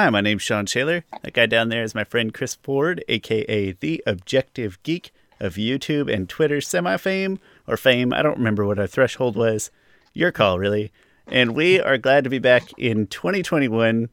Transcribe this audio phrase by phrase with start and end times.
[0.00, 1.04] Hi, my name's Sean Shaler.
[1.20, 6.10] That guy down there is my friend Chris Ford, aka the Objective Geek of YouTube
[6.10, 7.38] and Twitter semi fame
[7.68, 8.10] or fame.
[8.14, 9.70] I don't remember what our threshold was.
[10.14, 10.90] Your call, really.
[11.26, 14.08] And we are glad to be back in 2021.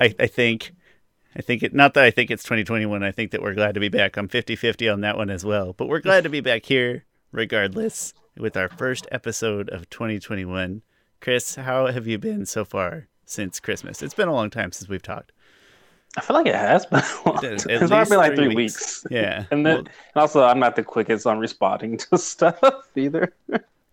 [0.00, 0.72] I, I think.
[1.36, 3.02] I think it, not that I think it's 2021.
[3.02, 4.16] I think that we're glad to be back.
[4.16, 5.74] I'm 50 50 on that one as well.
[5.74, 10.80] But we're glad to be back here regardless with our first episode of 2021.
[11.20, 13.08] Chris, how have you been so far?
[13.26, 14.02] Since Christmas.
[14.02, 15.32] It's been a long time since we've talked.
[16.16, 17.00] I feel like it has been.
[17.00, 19.04] It it's probably been like three, three weeks.
[19.04, 19.06] weeks.
[19.10, 23.34] Yeah, and then well, and also I'm not the quickest on responding to stuff either.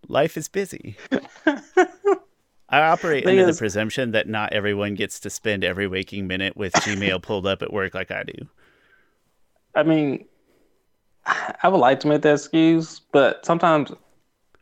[0.08, 0.96] Life is busy.
[2.68, 6.56] I operate under is, the presumption that not everyone gets to spend every waking minute
[6.56, 8.46] with Gmail pulled up at work like I do.
[9.74, 10.24] I mean,
[11.26, 13.92] I would like to make that excuse, but sometimes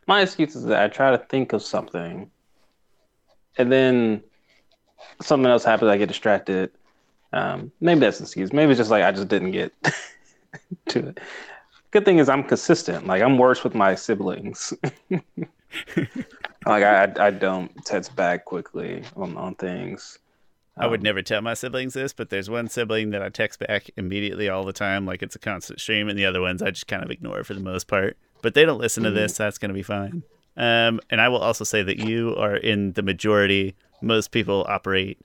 [0.07, 2.31] my excuse is that I try to think of something,
[3.59, 4.23] and then
[5.21, 6.71] something else happens, I get distracted.
[7.33, 8.53] Um, maybe that's an excuse.
[8.53, 9.73] Maybe it's just like I just didn't get
[10.89, 11.21] to it.
[11.91, 13.07] Good thing is I'm consistent.
[13.07, 14.73] Like I'm worse with my siblings.
[15.11, 16.13] like
[16.67, 20.19] I, I don't text back quickly on, on things.
[20.77, 23.61] I would um, never tell my siblings this, but there's one sibling that I text
[23.61, 26.71] back immediately all the time, like it's a constant stream, and the other ones I
[26.71, 28.17] just kind of ignore for the most part.
[28.41, 30.23] But they don't listen to this, so that's going to be fine.
[30.57, 35.19] Um, and I will also say that you are in the majority most people operate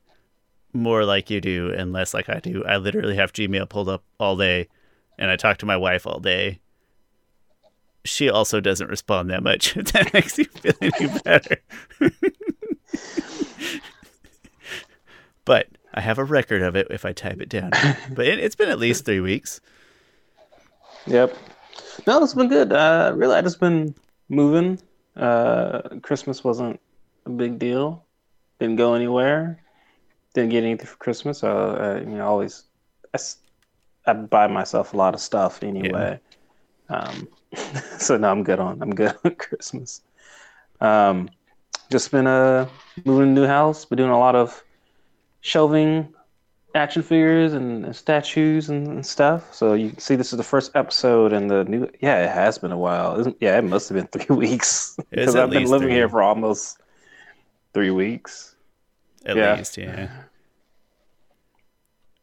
[0.75, 2.63] more like you do and less like I do.
[2.65, 4.67] I literally have Gmail pulled up all day
[5.17, 6.59] and I talk to my wife all day.
[8.03, 9.75] She also doesn't respond that much.
[9.77, 11.57] If that makes you feel any better.
[15.45, 17.71] but I have a record of it if I type it down.
[18.11, 19.61] But it, has been at least three weeks.
[21.07, 21.35] Yep.
[22.05, 22.73] No, it's been good.
[22.73, 23.95] Uh, really, I just been
[24.29, 24.79] moving.
[25.15, 26.79] Uh, Christmas wasn't
[27.25, 28.04] a big deal
[28.59, 29.59] didn't go anywhere.
[30.33, 31.39] Didn't get anything for Christmas.
[31.39, 32.63] So uh, you know, always
[33.13, 33.19] I,
[34.07, 36.19] I, buy myself a lot of stuff anyway.
[36.89, 36.95] Yeah.
[36.97, 37.27] Um,
[37.97, 38.81] so now I'm good on.
[38.81, 40.01] I'm good on Christmas.
[40.81, 41.29] Um,
[41.91, 42.67] just been uh
[43.05, 43.85] moving a new house.
[43.85, 44.63] Been doing a lot of
[45.41, 46.13] shelving
[46.75, 49.53] action figures and, and statues and, and, stuff.
[49.53, 51.89] So you can see this is the first episode and the new.
[52.01, 53.33] Yeah, it has been a while.
[53.39, 55.95] Yeah, it must have been three weeks because I've been living three.
[55.95, 56.79] here for almost
[57.75, 58.55] three weeks.
[59.25, 59.55] At yeah.
[59.55, 60.09] least, yeah.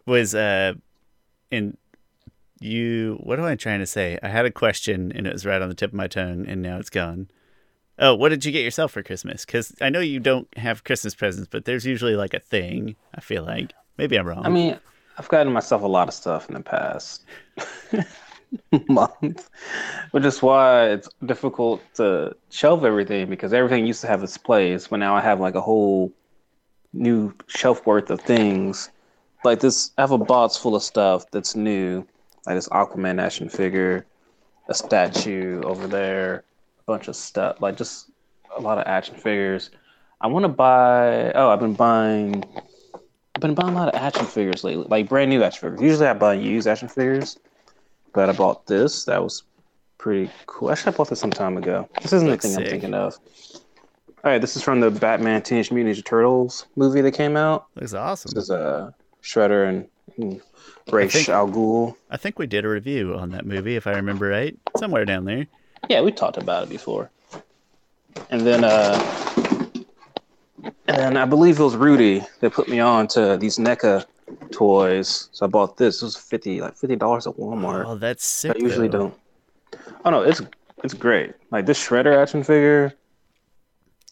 [0.07, 0.73] Was uh,
[1.51, 1.77] in
[2.59, 3.21] you?
[3.23, 4.19] What am I trying to say?
[4.23, 6.63] I had a question and it was right on the tip of my tongue, and
[6.63, 7.29] now it's gone.
[7.99, 9.45] Oh, what did you get yourself for Christmas?
[9.45, 12.97] Because I know you don't have Christmas presents, but there's usually like a thing.
[13.15, 14.45] I feel like maybe I'm wrong.
[14.45, 14.79] I mean,
[15.19, 17.25] I've gotten myself a lot of stuff in the past.
[18.89, 19.51] month,
[20.11, 24.89] which is why it's difficult to shelve everything because everything used to have its place,
[24.89, 26.13] but now I have like a whole
[26.93, 28.91] new shelf worth of things.
[29.45, 32.07] Like this, I have a box full of stuff that's new,
[32.47, 34.07] like this Aquaman action figure,
[34.69, 36.45] a statue over there,
[36.81, 38.11] a bunch of stuff, like just
[38.57, 39.71] a lot of action figures.
[40.21, 41.33] I want to buy.
[41.33, 42.45] Oh, I've been buying.
[43.35, 45.81] I've been buying a lot of action figures lately, like brand new action figures.
[45.83, 47.39] Usually, I buy used action figures
[48.13, 49.05] glad I bought this.
[49.05, 49.43] That was
[49.99, 50.71] pretty cool.
[50.71, 51.89] Actually, I bought this some time ago.
[52.03, 52.61] This isn't the thing sick.
[52.61, 53.19] I'm thinking of.
[54.25, 57.67] All right, this is from the Batman Teenage Mutant Ninja Turtles movie that came out.
[57.75, 58.31] Looks awesome.
[58.35, 60.41] This is uh, Shredder and, and
[60.93, 61.97] Ra's al Ghul.
[62.11, 65.25] I think we did a review on that movie, if I remember right, somewhere down
[65.25, 65.47] there.
[65.89, 67.11] Yeah, we talked about it before.
[68.31, 69.03] And then, uh,
[70.63, 74.05] and then I believe it was Rudy that put me on to these NECA
[74.51, 75.29] toys.
[75.33, 76.03] So I bought this.
[76.03, 77.85] It was fifty like fifty dollars at Walmart.
[77.87, 78.57] Oh, that's sick.
[78.57, 79.13] I usually though.
[79.73, 79.85] don't.
[80.05, 80.43] Oh no, it's
[80.85, 81.35] it's great.
[81.51, 82.93] Like this Shredder action figure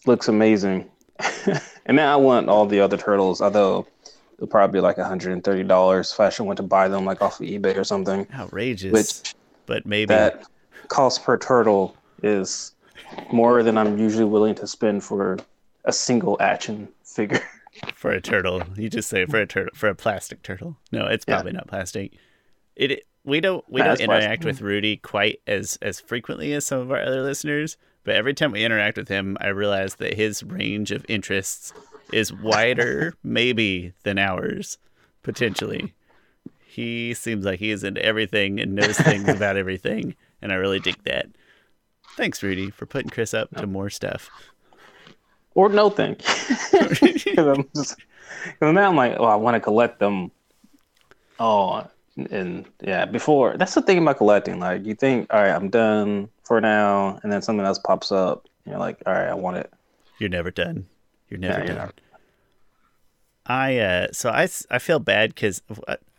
[0.06, 0.91] looks amazing.
[1.86, 3.86] and then I want all the other turtles, although
[4.34, 7.47] it'll probably be like $130 if I actually went to buy them like off of
[7.47, 8.27] eBay or something.
[8.34, 8.92] Outrageous.
[8.92, 9.34] Which
[9.66, 10.45] but maybe that
[10.89, 12.72] cost per turtle is
[13.33, 15.39] more than I'm usually willing to spend for
[15.84, 17.42] a single action figure.
[17.95, 18.63] for a turtle.
[18.77, 20.77] You just say for a turtle for a plastic turtle.
[20.93, 21.59] No, it's probably yeah.
[21.59, 22.15] not plastic.
[22.77, 24.45] It we don't we don't interact plastic.
[24.45, 24.63] with mm.
[24.63, 28.65] Rudy quite as as frequently as some of our other listeners, but every time we
[28.65, 31.72] interact with him, I realize that his range of interests
[32.13, 34.78] is wider maybe than ours
[35.22, 35.95] potentially.
[36.65, 40.81] He seems like he is into everything and knows things about everything, and I really
[40.81, 41.27] dig that.
[42.17, 44.31] Thanks, Rudy, for putting Chris up to more stuff
[45.60, 46.18] or no thank
[46.71, 47.03] Because
[47.36, 47.97] I'm just,
[48.59, 50.30] cause now I'm like, oh, I want to collect them.
[51.39, 51.86] Oh,
[52.16, 54.59] and yeah, before that's the thing about collecting.
[54.59, 58.47] Like, you think, all right, I'm done for now, and then something else pops up.
[58.65, 59.72] And you're like, all right, I want it.
[60.18, 60.86] You're never done.
[61.28, 61.77] You're never yeah, done.
[61.77, 61.92] You're
[63.47, 65.60] I uh, so I, I feel bad because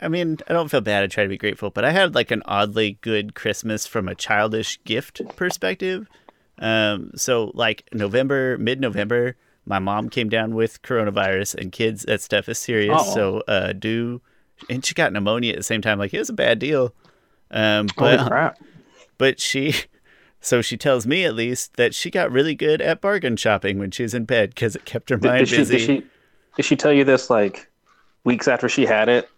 [0.02, 1.04] I mean I don't feel bad.
[1.04, 4.16] I try to be grateful, but I had like an oddly good Christmas from a
[4.16, 6.08] childish gift perspective.
[6.62, 9.36] Um, so like November, mid November,
[9.66, 13.02] my mom came down with coronavirus, and kids, that stuff is serious.
[13.04, 13.14] Oh.
[13.14, 14.22] So uh, do,
[14.70, 16.00] and she got pneumonia at the same time.
[16.00, 16.94] Like it was a bad deal.
[17.50, 18.58] Um, Holy but crap!
[19.18, 19.74] but she
[20.42, 23.92] so she tells me at least that she got really good at bargain shopping when
[23.92, 26.06] she was in bed because it kept her mind did she, busy did she
[26.56, 27.70] did she tell you this like
[28.24, 29.30] weeks after she had it?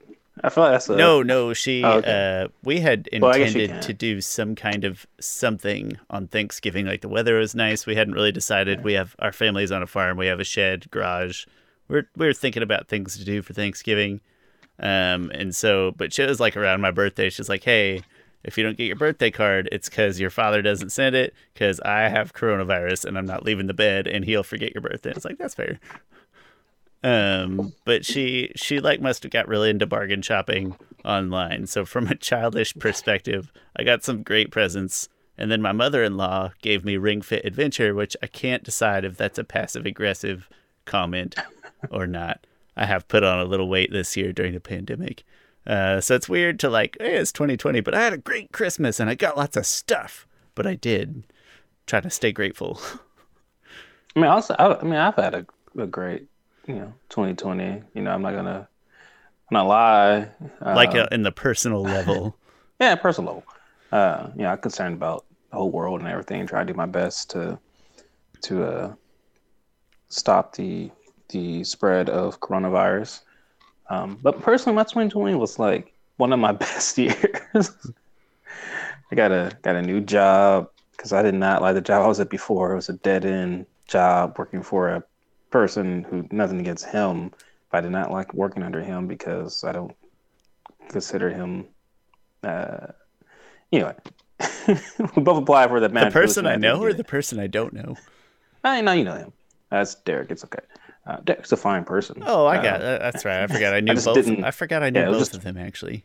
[0.42, 2.44] I feel like that's a no no she Oh, okay.
[2.44, 3.82] uh we had Well, I guess you intended can.
[3.82, 8.14] to do some kind of something on thanksgiving like the weather was nice we hadn't
[8.16, 11.46] really decided we have our family's on a farm we have a shed garage
[11.88, 14.22] we're we're thinking about things to do for thanksgiving
[14.80, 18.02] um and so but she was like around my birthday she's like hey
[18.44, 21.80] if you don't get your birthday card, it's because your father doesn't send it because
[21.80, 25.12] I have coronavirus and I'm not leaving the bed and he'll forget your birthday.
[25.12, 25.80] It's like that's fair.
[27.04, 31.68] Um, but she she like must have got really into bargain shopping online.
[31.68, 35.10] So from a childish perspective, I got some great presents.
[35.38, 39.40] And then my mother-in-law gave me Ring Fit Adventure, which I can't decide if that's
[39.40, 40.48] a passive aggressive
[40.86, 41.36] comment
[41.90, 42.46] or not.
[42.78, 45.24] I have put on a little weight this year during the pandemic.
[45.66, 49.00] Uh, so it's weird to like, hey, it's 2020, but I had a great Christmas
[49.00, 50.28] and I got lots of stuff.
[50.56, 51.24] But I did
[51.88, 52.80] try to stay grateful.
[54.16, 55.46] I mean, also, I, I mean, I've had a,
[55.78, 56.28] a great,
[56.68, 57.84] you know, 2020.
[57.94, 58.68] You know, I'm not gonna,
[59.50, 60.30] I'm not lie.
[60.62, 62.38] Uh, like uh, in the personal level.
[62.80, 63.44] yeah, personal level.
[63.92, 66.46] Uh, you know, I'm concerned about the whole world and everything.
[66.48, 67.60] Try to do my best to,
[68.42, 68.94] to uh,
[70.10, 70.92] stop the
[71.30, 73.22] the spread of coronavirus.
[73.90, 77.16] Um, but personally, my 2020 was like one of my best years.
[79.12, 82.08] I got a got a new job because I did not like the job I
[82.08, 82.72] was at before.
[82.72, 85.04] It was a dead end job working for a
[85.54, 87.30] person who nothing against him,
[87.72, 89.96] but I did not like working under him because I don't
[90.90, 91.68] consider him.
[92.44, 92.88] Uh,
[93.72, 93.94] anyway,
[95.16, 97.96] we both applied for the the person I know or the person I don't know?
[98.64, 99.32] I know you know him.
[99.70, 100.32] That's Derek.
[100.32, 100.60] It's okay.
[101.06, 102.24] Uh, Derek's a fine person.
[102.26, 103.02] Oh, I Uh, got that.
[103.02, 103.44] That's right.
[103.44, 104.16] I forgot I knew just both.
[104.16, 106.04] didn't- I forgot I knew yeah, both just- of them actually.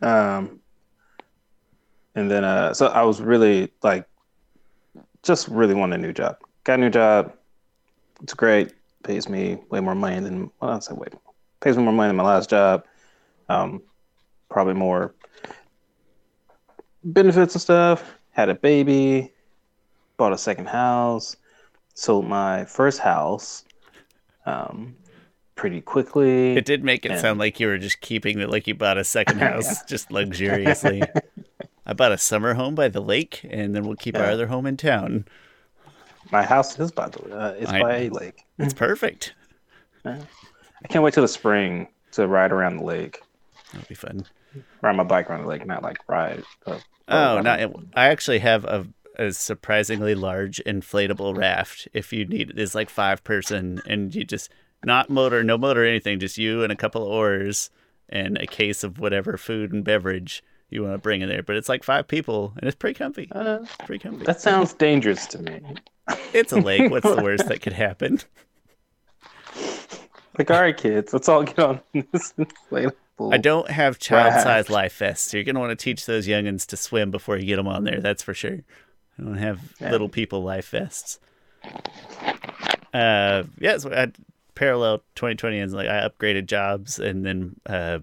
[0.00, 0.60] Um,
[2.14, 4.08] and then, uh, so I was really like,
[5.22, 6.38] just really wanted a new job.
[6.64, 7.34] Got a new job.
[8.24, 8.72] It's great.
[9.04, 11.20] Pays me way more money than, well, I say way more.
[11.60, 12.84] Pays me more money than my last job.
[13.50, 13.82] Um,
[14.48, 15.14] probably more
[17.04, 18.14] benefits and stuff.
[18.30, 19.30] Had a baby.
[20.16, 21.36] Bought a second house.
[21.94, 23.64] Sold my first house.
[24.46, 24.96] Um,
[25.54, 26.56] pretty quickly.
[26.56, 28.98] It did make it And- sound like you were just keeping it like you bought
[28.98, 31.02] a second house just luxuriously.
[31.86, 34.64] I bought a summer home by the lake, and then we'll keep our other home
[34.64, 35.26] in town.
[36.34, 38.42] My house is by the uh, it's I- by a lake.
[38.58, 39.34] It's perfect.
[40.04, 40.18] I
[40.88, 43.22] can't wait till the spring to ride around the lake.
[43.72, 44.26] That'll be fun.
[44.82, 46.42] Ride my bike around the lake, not like ride.
[46.66, 47.60] Uh, Oh, not.
[47.94, 48.84] I actually have a,
[49.16, 51.86] a surprisingly large inflatable raft.
[51.92, 54.50] If you need, it's like five person, and you just
[54.84, 56.18] not motor, no motor, or anything.
[56.18, 57.70] Just you and a couple of oars
[58.08, 61.42] and a case of whatever food and beverage you want to bring in there.
[61.44, 63.28] But it's like five people, and it's pretty comfy.
[63.30, 64.24] Uh, It's pretty comfy.
[64.24, 65.60] that sounds dangerous to me.
[66.32, 66.90] It's a lake.
[66.90, 68.20] What's the worst that could happen?
[70.38, 71.80] Like, all right, kids, let's all get on
[72.12, 73.32] this inflatable.
[73.32, 76.76] I don't have child-sized life vests, so you're gonna want to teach those youngins to
[76.76, 78.00] swim before you get them on there.
[78.00, 78.58] That's for sure.
[79.18, 79.92] I don't have Yeah.
[79.92, 81.20] little people life vests.
[82.92, 84.10] Uh, yeah, so I
[84.56, 88.00] parallel 2020 and like I upgraded jobs, and then uh,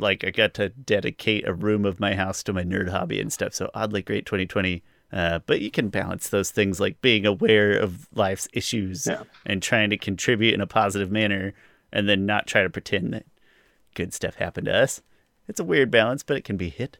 [0.00, 3.32] like I got to dedicate a room of my house to my nerd hobby and
[3.32, 3.54] stuff.
[3.54, 4.82] So oddly great 2020.
[5.12, 9.24] Uh, but you can balance those things like being aware of life's issues Yeah.
[9.44, 11.52] and trying to contribute in a positive manner,
[11.92, 13.26] and then not try to pretend that
[13.94, 15.02] good stuff happened to us.
[15.48, 16.96] It's a weird balance, but it can be hit.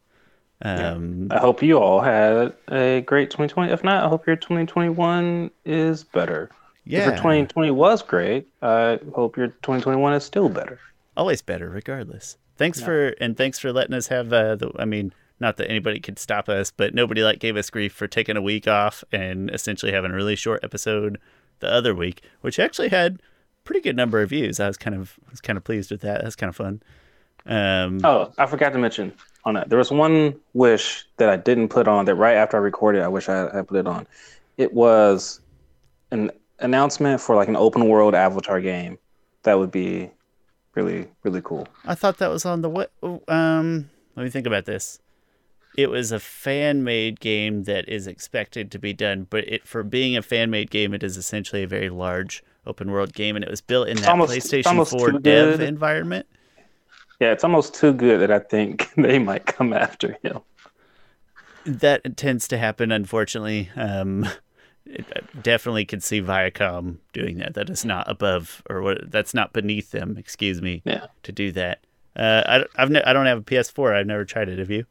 [0.60, 3.72] Um, I hope you all had a great 2020.
[3.72, 6.50] If not, I hope your 2021 is better.
[6.84, 10.78] If yeah, your 2020 was great, I hope your 2021 is still better.
[11.16, 12.36] always better, regardless.
[12.58, 14.70] Thanks for and thanks for letting us have uh, the.
[14.78, 15.12] I mean,
[15.42, 18.42] not that anybody could stop us, but nobody like gave us grief for taking a
[18.42, 21.18] week off and essentially having a really short episode
[21.58, 23.20] the other week, which actually had
[23.64, 24.58] pretty good number of views.
[24.60, 26.22] I was kind of was kind of pleased with that.
[26.22, 26.82] That's kind of fun.
[27.44, 29.12] Um, Oh, I forgot to mention
[29.44, 29.68] on that.
[29.68, 33.02] There was one wish that I didn't put on that right after I recorded.
[33.02, 34.06] I wish I had put it on.
[34.56, 35.40] It was
[36.12, 36.30] an
[36.60, 38.98] announcement for like an open world Avatar game.
[39.42, 40.10] That would be
[40.74, 41.66] really really cool.
[41.84, 42.92] I thought that was on the what?
[43.26, 45.00] Um, let me think about this.
[45.76, 49.82] It was a fan made game that is expected to be done, but it for
[49.82, 53.44] being a fan made game, it is essentially a very large open world game, and
[53.44, 56.26] it was built in that almost- PlayStation 4 dev environment.
[57.20, 60.40] Yeah, it's almost too good that I think they might come after him.
[61.64, 63.70] That tends to happen, unfortunately.
[63.76, 64.28] Um,
[64.84, 67.54] it, I definitely could see Viacom doing that.
[67.54, 69.10] That is not above, or what?
[69.10, 70.16] That's not beneath them.
[70.18, 70.82] Excuse me.
[70.84, 71.06] Yeah.
[71.22, 71.84] To do that.
[72.16, 72.42] Uh,
[72.76, 73.96] I, I've ne- I don't have a PS4.
[73.96, 74.58] I've never tried it.
[74.58, 74.84] Have you?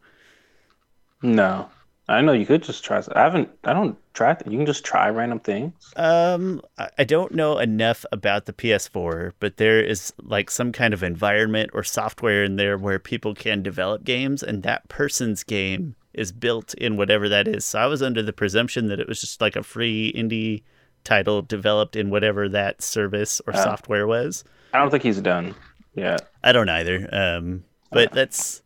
[1.21, 1.69] No,
[2.07, 3.01] I know you could just try.
[3.15, 3.49] I haven't.
[3.63, 4.35] I don't try.
[4.45, 5.73] You can just try random things.
[5.95, 6.61] Um,
[6.97, 11.69] I don't know enough about the PS4, but there is like some kind of environment
[11.73, 16.73] or software in there where people can develop games, and that person's game is built
[16.73, 17.63] in whatever that is.
[17.63, 20.63] So I was under the presumption that it was just like a free indie
[21.05, 23.63] title developed in whatever that service or Oh.
[23.63, 24.43] software was.
[24.73, 25.55] I don't think he's done.
[25.95, 26.17] Yeah.
[26.43, 27.07] I don't either.
[27.13, 28.60] Um, but that's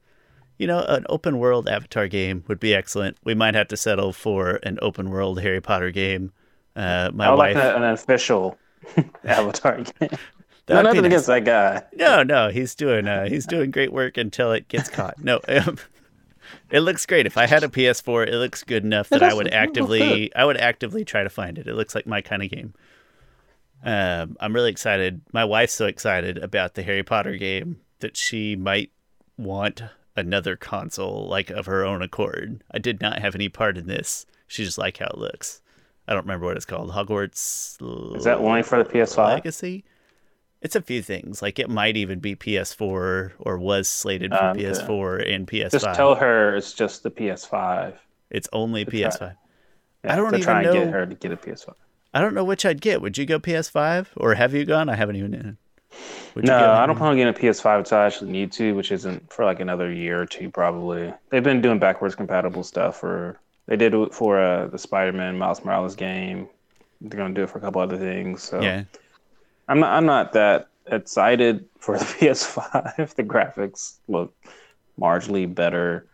[0.57, 3.17] you know an open world Avatar game would be excellent.
[3.23, 6.31] We might have to settle for an open world Harry Potter game.
[6.75, 7.55] Uh, my I would wife.
[7.55, 8.57] like an, an official
[9.23, 10.09] Avatar game.
[10.67, 11.07] That no, nothing nice.
[11.09, 11.83] against that guy.
[11.93, 15.15] No, no, he's doing uh, he's doing great work until it gets caught.
[15.23, 15.77] No, um,
[16.71, 17.25] it looks great.
[17.25, 19.55] If I had a PS4, it looks good enough that I would look- it looks
[19.55, 21.67] actively I would actively try to find it.
[21.67, 22.73] It looks like my kind of game.
[23.83, 25.21] Um, I'm really excited.
[25.31, 28.91] My wife's so excited about the Harry Potter game that she might
[29.37, 29.83] want
[30.15, 32.63] another console like of her own accord.
[32.71, 34.25] I did not have any part in this.
[34.47, 35.61] She just like how it looks.
[36.07, 36.91] I don't remember what it's called.
[36.91, 39.17] Hogwarts Is that only for the PS5?
[39.17, 39.83] Legacy.
[40.61, 41.41] It's a few things.
[41.41, 44.65] Like it might even be PS4 or was slated for um, okay.
[44.65, 45.71] PS4 and PS5.
[45.71, 47.93] Just tell her it's just the PS5.
[48.29, 49.35] it's only try- PS5.
[50.03, 51.73] Yeah, I don't to try even and know- get her to get a PS5.
[52.13, 53.01] I don't know which I'd get.
[53.01, 54.87] Would you go PS5 or have you gone?
[54.87, 55.35] I haven't even.
[55.35, 55.53] Uh,
[56.35, 58.91] Would No, I don't plan on getting a PS5 until I actually need to, which
[58.91, 61.13] isn't for like another year or two probably.
[61.29, 63.39] They've been doing backwards compatible stuff for.
[63.67, 66.47] They did it for uh, the Spider-Man Miles Morales game.
[67.01, 68.43] They're gonna do it for a couple other things.
[68.43, 68.83] So Yeah,
[69.67, 69.93] I'm not.
[69.93, 73.15] I'm not that excited for the PS5.
[73.15, 74.33] the graphics look
[74.99, 76.07] marginally better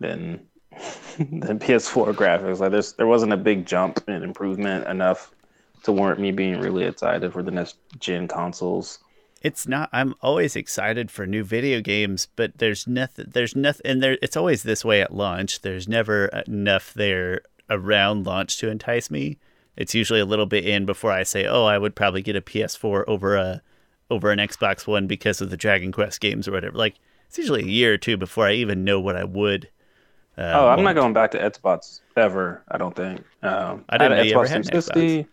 [0.00, 0.40] than
[1.18, 2.60] than PS4 graphics.
[2.60, 5.32] Like there's there wasn't a big jump in improvement enough
[5.82, 9.00] to warrant me being really excited for the next gen consoles.
[9.42, 9.88] It's not.
[9.92, 13.26] I'm always excited for new video games, but there's nothing.
[13.32, 14.18] There's nothing, and there.
[14.22, 15.60] It's always this way at launch.
[15.60, 19.38] There's never enough there around launch to entice me.
[19.76, 22.40] It's usually a little bit in before I say, "Oh, I would probably get a
[22.40, 23.62] PS4 over a
[24.10, 26.96] over an Xbox One because of the Dragon Quest games or whatever." Like
[27.28, 29.68] it's usually a year or two before I even know what I would.
[30.36, 32.62] Uh, Oh, I'm not going back to Xbox ever.
[32.68, 33.22] I don't think.
[33.42, 35.26] Um, I didn't had know you ever Xbox had an 360,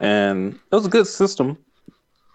[0.00, 1.58] and it was a good system,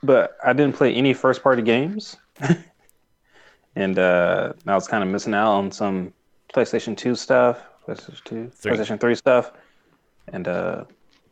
[0.04, 2.18] but I didn't play any first party games,
[3.76, 6.14] and uh, I was kind of missing out on some
[6.54, 8.72] PlayStation 2 stuff, PlayStation 2, Three.
[8.72, 9.52] PlayStation 3 stuff,
[10.34, 10.84] and uh,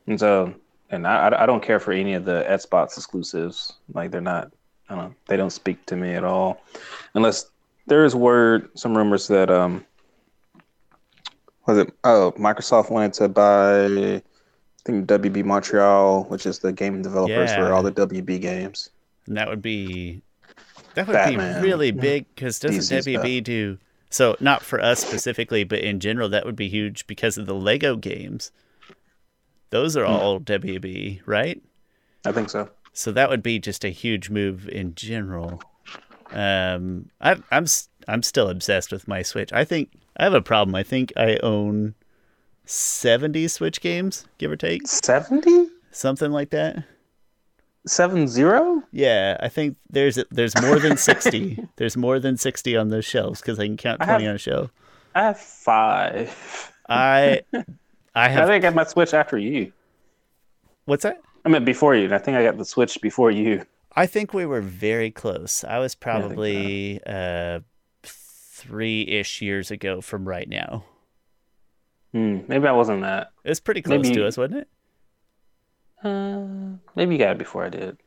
[0.07, 0.53] and so
[0.89, 3.73] and I I- I don't care for any of the Xbox exclusives.
[3.93, 4.51] Like they're not.
[4.89, 5.09] I don't.
[5.09, 6.61] know, They don't speak to me at all,
[7.13, 7.51] unless
[7.85, 9.85] there is word, some rumors that um
[11.67, 11.93] was it?
[12.03, 14.23] Oh, Microsoft wanted to buy,
[14.86, 18.89] I think WB Montreal, which is the game developers for all the WB games.
[19.27, 20.21] And that would be
[20.95, 21.62] that would Batman.
[21.62, 23.77] be really big because doesn't DC WB do
[24.09, 24.36] so?
[24.39, 27.95] Not for us specifically, but in general, that would be huge because of the Lego
[27.95, 28.51] games.
[29.69, 30.01] Those Hmm.
[30.01, 31.62] are all WB, right?
[32.25, 32.69] I think so.
[32.93, 35.62] So that would be just a huge move in general.
[36.31, 37.65] Um, I, I'm
[38.07, 39.51] I'm still obsessed with my Switch.
[39.53, 40.74] I think I have a problem.
[40.75, 41.95] I think I own
[42.69, 45.67] seventy Switch games, give or take, 70?
[45.91, 46.83] something like that.
[47.88, 48.83] 7-0?
[48.91, 51.57] Yeah, I think there's there's more than sixty.
[51.77, 54.39] there's more than sixty on those shelves because I can count twenty have- on a
[54.39, 54.71] shelf.
[55.15, 56.71] I have five.
[56.88, 57.41] I
[58.15, 58.43] I have.
[58.43, 59.71] I think I got my Switch after you.
[60.85, 61.21] what's that?
[61.45, 62.05] I mean, before you.
[62.05, 63.65] and I think I got the Switch before you.
[63.95, 65.63] I think we were very close.
[65.63, 66.19] I was think so.
[66.27, 67.61] probably uh
[68.03, 70.83] three ish years ago from right now.
[72.11, 73.31] Hmm, maybe I wasn't that.
[73.43, 74.67] It was pretty close Maybe- to us, wasn't it?
[76.03, 77.97] Uh, maybe you got it before I did.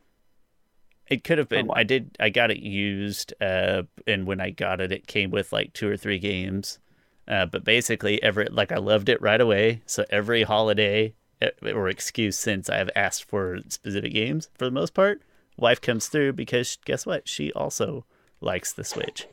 [1.07, 1.67] It could have been.
[1.67, 1.75] wow.
[1.77, 2.15] I did.
[2.19, 5.89] I got it used, uh, and when I got it, it came with like two
[5.89, 6.79] or three games.
[7.27, 9.81] Uh, but basically, every like I loved it right away.
[9.85, 11.13] So every holiday
[11.61, 15.21] or excuse since I have asked for specific games for the most part,
[15.57, 17.27] wife comes through because guess what?
[17.27, 18.05] She also
[18.41, 19.27] likes the Switch.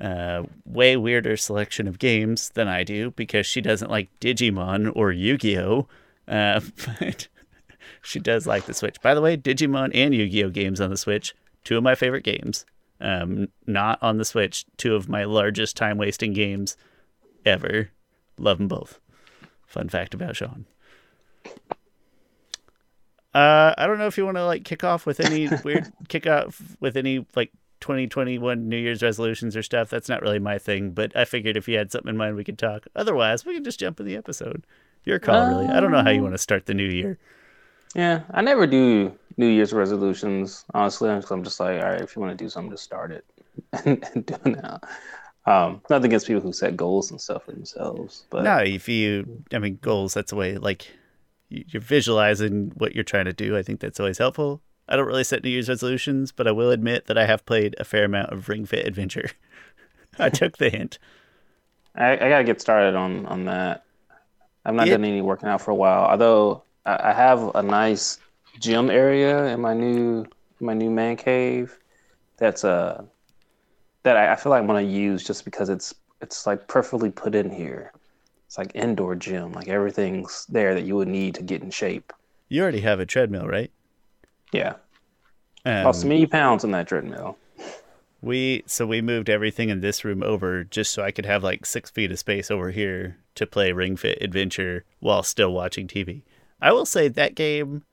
[0.00, 5.12] Uh, way weirder selection of games than I do because she doesn't like Digimon or
[5.12, 5.86] Yu-Gi-Oh.
[6.26, 6.60] Uh,
[7.00, 7.28] but
[8.02, 9.00] she does like the Switch.
[9.02, 12.64] By the way, Digimon and Yu-Gi-Oh games on the Switch, two of my favorite games.
[13.00, 16.76] Um, not on the Switch, two of my largest time wasting games
[17.44, 17.90] ever.
[18.38, 19.00] Love them both.
[19.66, 20.66] Fun fact about Sean.
[23.32, 26.26] Uh, I don't know if you want to like kick off with any weird kick
[26.26, 29.90] off with any like 2021 New Year's resolutions or stuff.
[29.90, 32.44] That's not really my thing, but I figured if you had something in mind, we
[32.44, 32.86] could talk.
[32.94, 34.66] Otherwise, we can just jump in the episode.
[35.04, 35.66] Your call, really.
[35.66, 37.18] I don't know how you want to start the new year.
[37.94, 41.08] Yeah, I never do New Year's resolutions, honestly.
[41.14, 43.24] because I'm just like, all right, if you want to do something, just start it
[43.84, 44.80] and, do it now.
[45.46, 49.42] Um, nothing against people who set goals and stuff for themselves, but no, if you,
[49.52, 50.14] I mean, goals.
[50.14, 50.86] That's a way like
[51.48, 53.56] you're visualizing what you're trying to do.
[53.56, 54.62] I think that's always helpful.
[54.90, 57.76] I don't really set New Year's resolutions, but I will admit that I have played
[57.78, 59.30] a fair amount of Ring Fit Adventure.
[60.18, 60.98] I took the hint.
[61.94, 63.84] I, I, gotta get started on on that.
[64.64, 66.04] I've not done any working out for a while.
[66.04, 68.18] Although I, I have a nice
[68.58, 70.26] gym area in my new
[70.60, 71.78] my new man cave.
[72.36, 73.04] That's a uh,
[74.02, 77.10] that I, I feel like I want to use just because it's it's like perfectly
[77.10, 77.92] put in here.
[78.46, 79.52] It's like indoor gym.
[79.52, 82.12] Like everything's there that you would need to get in shape.
[82.48, 83.70] You already have a treadmill, right?
[84.52, 84.74] Yeah.
[85.64, 87.36] Um, Lost many pounds on that treadmill.
[88.22, 91.64] We so we moved everything in this room over just so I could have like
[91.64, 96.22] six feet of space over here to play Ring Fit Adventure while still watching TV.
[96.60, 97.84] I will say that game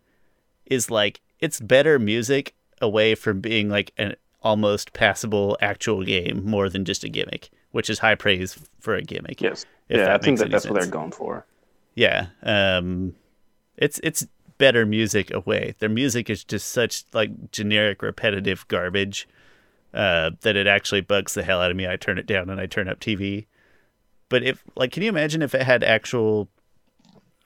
[0.65, 6.69] is like it's better music away from being like an almost passable actual game more
[6.69, 9.41] than just a gimmick, which is high praise for a gimmick.
[9.41, 9.65] Yes.
[9.89, 10.73] Yeah, I think that that's sense.
[10.73, 11.45] what they're going for.
[11.95, 12.27] Yeah.
[12.43, 13.15] Um,
[13.77, 15.75] it's it's better music away.
[15.79, 19.27] Their music is just such like generic, repetitive garbage
[19.93, 21.87] uh, that it actually bugs the hell out of me.
[21.87, 23.45] I turn it down and I turn up TV.
[24.29, 26.49] But if like, can you imagine if it had actual?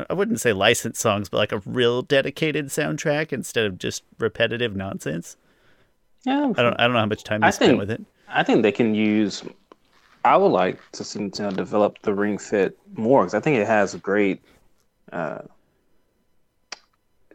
[0.10, 4.76] I wouldn't say licensed songs, but like a real dedicated soundtrack instead of just repetitive
[4.76, 5.38] nonsense.
[6.24, 6.80] Yeah, I don't.
[6.80, 8.02] I don't know how much time they spent with it.
[8.28, 9.44] I think they can use.
[10.24, 13.68] I would like to see know, develop the Ring Fit more because I think it
[13.68, 14.42] has great.
[15.12, 15.40] Uh,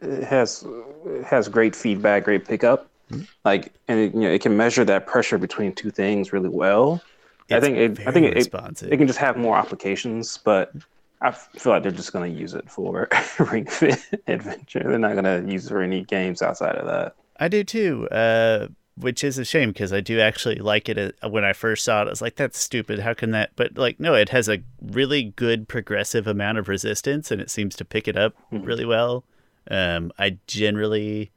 [0.03, 0.65] has
[1.07, 2.89] it has great feedback, great pickup.
[3.11, 3.25] Mm-hmm.
[3.45, 7.01] Like, and it, you know, it can measure that pressure between two things really well.
[7.49, 8.07] It's I think it.
[8.07, 10.73] I think it, it, it can just have more applications, but
[11.21, 14.83] I feel like they're just going to use it for Ring Fit Adventure.
[14.85, 17.15] They're not going to use it for any games outside of that.
[17.39, 21.17] I do too, uh, which is a shame because I do actually like it.
[21.23, 22.99] Uh, when I first saw it, I was like, "That's stupid.
[23.01, 27.31] How can that?" But like, no, it has a really good progressive amount of resistance,
[27.31, 28.65] and it seems to pick it up mm-hmm.
[28.65, 29.25] really well.
[29.71, 31.33] Um, I generally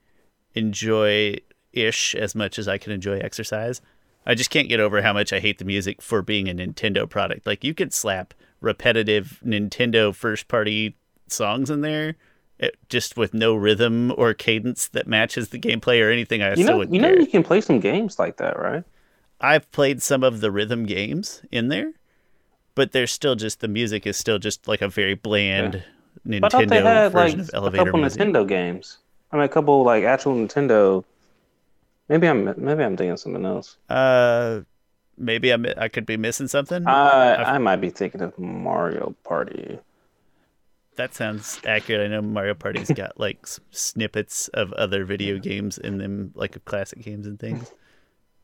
[0.53, 1.37] enjoy
[1.71, 3.81] ish as much as I can enjoy exercise.
[4.25, 7.09] I just can't get over how much I hate the music for being a Nintendo
[7.09, 7.45] product.
[7.45, 12.15] Like you could slap repetitive Nintendo first party songs in there
[12.59, 16.43] it, just with no rhythm or cadence that matches the gameplay or anything.
[16.43, 18.83] I you know, you know, you can play some games like that, right?
[19.41, 21.93] I've played some of the rhythm games in there,
[22.75, 25.81] but there's still just the music is still just like a very bland yeah.
[26.27, 28.21] Nintendo had, version like, of elevator a couple music.
[28.21, 28.97] Nintendo games.
[29.31, 31.03] I mean, a couple like actual Nintendo.
[32.07, 33.77] Maybe I'm maybe I'm thinking something else.
[33.89, 34.61] Uh,
[35.17, 36.87] maybe I'm I could be missing something.
[36.87, 39.79] Uh, I might be thinking of Mario Party
[40.99, 42.01] that sounds accurate.
[42.01, 47.01] I know Mario Party's got like snippets of other video games in them, like classic
[47.01, 47.71] games and things.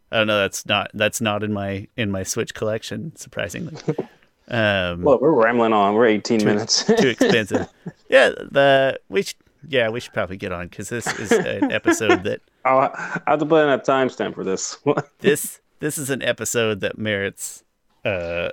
[0.09, 0.39] I don't know.
[0.39, 3.75] That's not that's not in my in my Switch collection, surprisingly.
[4.47, 5.95] Um, well, we're rambling on.
[5.95, 6.83] We're 18 too, minutes.
[6.97, 7.67] too expensive.
[8.09, 12.23] Yeah, the we should, yeah we should probably get on because this is an episode
[12.23, 14.77] that I'll, I'll have to put in a timestamp for this.
[15.19, 17.63] this this is an episode that merits
[18.03, 18.49] uh,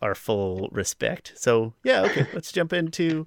[0.00, 1.32] our full respect.
[1.36, 3.26] So yeah, okay, let's jump into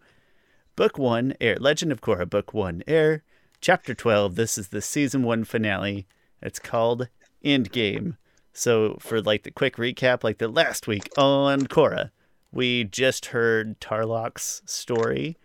[0.75, 3.23] Book 1 Air, Legend of Korra, Book 1 Air,
[3.61, 4.35] Chapter 12.
[4.35, 6.07] This is the season 1 finale.
[6.41, 7.07] It's called
[7.43, 8.17] Endgame.
[8.57, 12.11] So, for like the quick recap, like the last week on Korra,
[12.53, 15.37] we just heard Tarlok's story,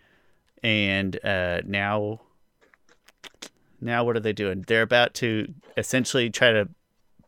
[0.63, 2.21] and uh, now,
[3.81, 4.65] now what are they doing?
[4.65, 6.69] They're about to essentially try to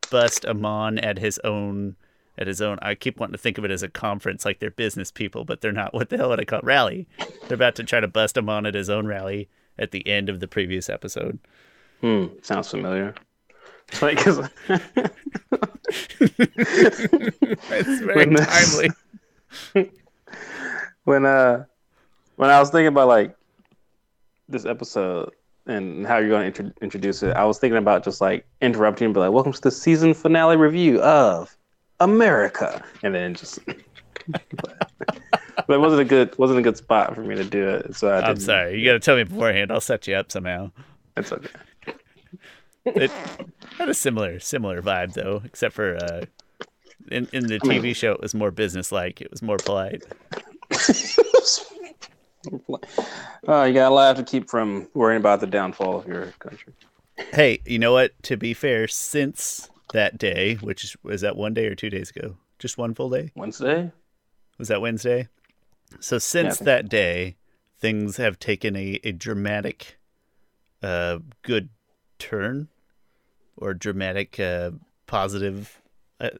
[0.08, 1.96] bust Amon at his own
[2.38, 2.78] at his own.
[2.80, 5.62] I keep wanting to think of it as a conference, like they're business people, but
[5.62, 5.92] they're not.
[5.94, 6.64] What the hell would I call it?
[6.64, 7.08] rally?
[7.48, 10.28] They're about to try to bust him on at his own rally at the end
[10.28, 11.40] of the previous episode.
[12.00, 13.16] Hmm, sounds familiar.
[13.92, 14.48] It's like, cause...
[17.70, 18.90] it's very when timely.
[21.04, 21.64] when uh,
[22.36, 23.36] when I was thinking about like
[24.48, 25.32] this episode
[25.66, 29.04] and how you're going to int- introduce it, I was thinking about just like interrupting
[29.06, 31.54] and be like, "Welcome to the season finale review of."
[32.00, 33.60] America, and then just.
[34.28, 34.88] but,
[35.68, 37.94] it wasn't a good wasn't a good spot for me to do it.
[37.94, 38.78] So I am sorry.
[38.78, 39.70] You got to tell me beforehand.
[39.70, 40.70] I'll set you up somehow.
[41.14, 41.50] That's okay.
[42.84, 43.10] It
[43.78, 46.24] had a similar similar vibe though, except for uh,
[47.10, 49.20] in in the TV mean, show it was more business like.
[49.20, 50.02] It was more polite.
[53.46, 56.72] Uh, you got a lot to keep from worrying about the downfall of your country.
[57.32, 58.20] Hey, you know what?
[58.24, 62.36] To be fair, since that day, which was that one day or two days ago,
[62.58, 63.30] just one full day.
[63.36, 63.92] Wednesday.
[64.58, 65.28] Was that Wednesday?
[66.00, 66.64] So since Yeah.
[66.64, 67.36] that day,
[67.78, 69.98] things have taken a, a dramatic,
[70.82, 71.68] uh, good
[72.22, 72.68] turn,
[73.56, 74.70] or dramatic, uh,
[75.06, 75.80] positive.
[76.20, 76.30] Uh,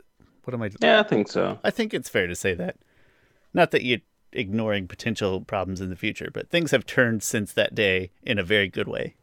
[0.44, 0.70] what am I?
[0.80, 1.58] Yeah, I think so.
[1.64, 2.76] I think it's fair to say that.
[3.52, 4.00] Not that you're
[4.32, 8.42] ignoring potential problems in the future, but things have turned since that day in a
[8.42, 9.14] very good way.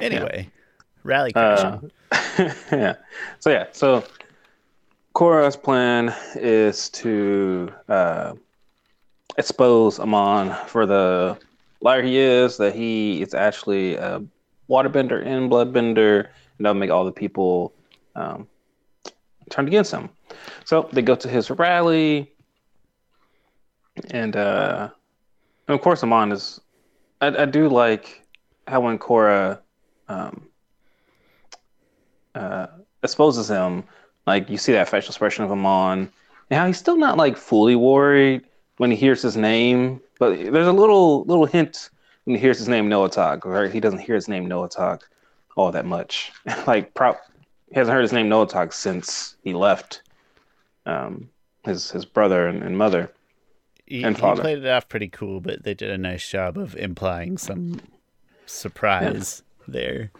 [0.00, 0.50] Anyway,
[1.04, 1.90] rally crashing.
[2.10, 2.18] Uh,
[2.72, 2.94] yeah.
[3.38, 3.66] So yeah.
[3.72, 4.04] So
[5.14, 8.32] Korra's plan is to uh,
[9.36, 11.38] expose Amon for the
[11.82, 12.56] liar he is.
[12.56, 14.22] That he is actually a
[14.68, 17.72] waterbender and bloodbender, and that'll make all the people
[18.14, 18.46] um,
[19.50, 20.08] turn against him.
[20.64, 22.32] So they go to his rally,
[24.10, 24.88] and uh,
[25.68, 26.60] and of course Amon is.
[27.20, 28.26] I, I do like
[28.66, 29.58] how when Korra.
[30.08, 30.48] Um,
[32.34, 32.66] uh,
[33.02, 33.84] exposes him,
[34.26, 36.12] like you see that facial expression of Amon, on,
[36.50, 38.42] and how he's still not like fully worried
[38.76, 41.90] when he hears his name, but there's a little little hint
[42.22, 45.00] when he hears his name Noatak, or he doesn't hear his name Noatak
[45.56, 46.30] all that much.
[46.68, 47.16] like, pro-
[47.70, 50.02] he hasn't heard his name Noatak since he left
[50.86, 51.28] um,
[51.64, 53.10] his his brother and, and mother.
[53.84, 56.76] he, and he played it off pretty cool, but they did a nice job of
[56.76, 57.80] implying some
[58.46, 60.12] surprise there.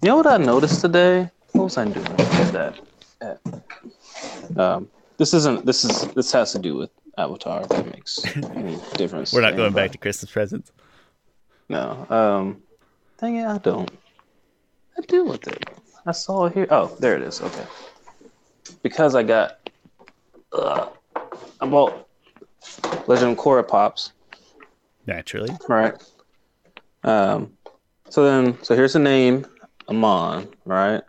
[0.00, 1.30] You know what I noticed today?
[1.52, 2.16] What was I doing
[2.54, 2.80] that?
[4.56, 4.88] Um,
[5.18, 5.66] this isn't.
[5.66, 6.14] This is.
[6.14, 7.62] This has to do with Avatar.
[7.62, 9.32] If that makes any difference.
[9.32, 10.72] We're not going back to Christmas presents.
[11.68, 12.06] No.
[12.08, 12.62] Um.
[13.18, 13.46] Dang it!
[13.46, 13.90] I don't.
[14.96, 15.68] I deal with it.
[16.06, 16.66] I saw it here.
[16.70, 17.40] Oh, there it is.
[17.40, 17.64] Okay.
[18.82, 19.68] Because I got.
[20.52, 20.86] Uh,
[21.60, 22.08] I bought
[23.06, 24.12] Legend of Korra pops.
[25.06, 25.50] Naturally.
[25.68, 25.94] Right.
[27.02, 27.52] Um.
[28.10, 29.46] So then, so here's the name,
[29.88, 30.48] Amon.
[30.64, 31.02] Right.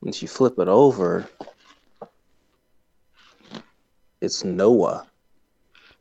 [0.00, 1.28] Once you flip it over,
[4.24, 5.06] it's Noah.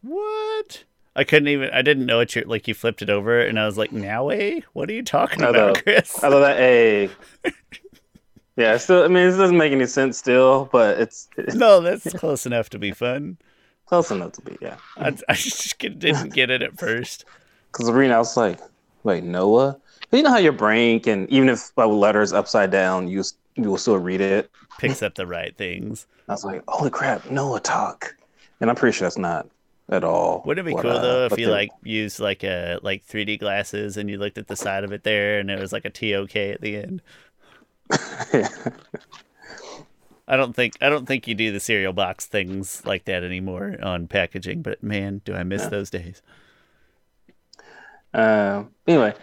[0.01, 0.83] What?
[1.15, 1.69] I couldn't even.
[1.71, 2.35] I didn't know it.
[2.35, 2.67] you like.
[2.67, 4.61] You flipped it over, and I was like, "Now, eh?
[4.73, 5.83] What are you talking I about.
[5.83, 7.09] Chris?" I love that A.
[8.55, 9.03] Yeah, still.
[9.03, 12.69] I mean, this doesn't make any sense still, but it's, it's no, that's close enough
[12.69, 13.37] to be fun.
[13.87, 14.57] close enough to be.
[14.61, 14.77] Yeah.
[14.95, 17.25] I, I just didn't get it at first.
[17.71, 18.59] Because reading, I was like,
[19.01, 19.75] wait, Noah.
[20.11, 23.23] But you know how your brain can, even if a letter is upside down, you
[23.55, 24.51] you will still read it.
[24.79, 26.07] Picks up the right things.
[26.27, 28.11] I was like, holy crap, Noatak.
[28.59, 29.47] And I'm pretty sure that's not
[29.89, 30.41] at all.
[30.45, 33.97] Wouldn't it be cool though if you they- like used like a like 3D glasses
[33.97, 36.35] and you looked at the side of it there and it was like a TOK
[36.35, 37.01] at the end?
[40.27, 43.75] I don't think I don't think you do the cereal box things like that anymore
[43.83, 46.21] on packaging, but man, do I miss those days.
[48.13, 49.13] Uh, anyway,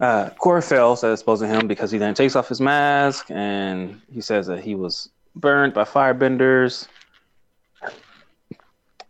[0.00, 4.20] uh, Korra fails at exposing him because he then takes off his mask and he
[4.20, 6.88] says that he was burned by firebenders.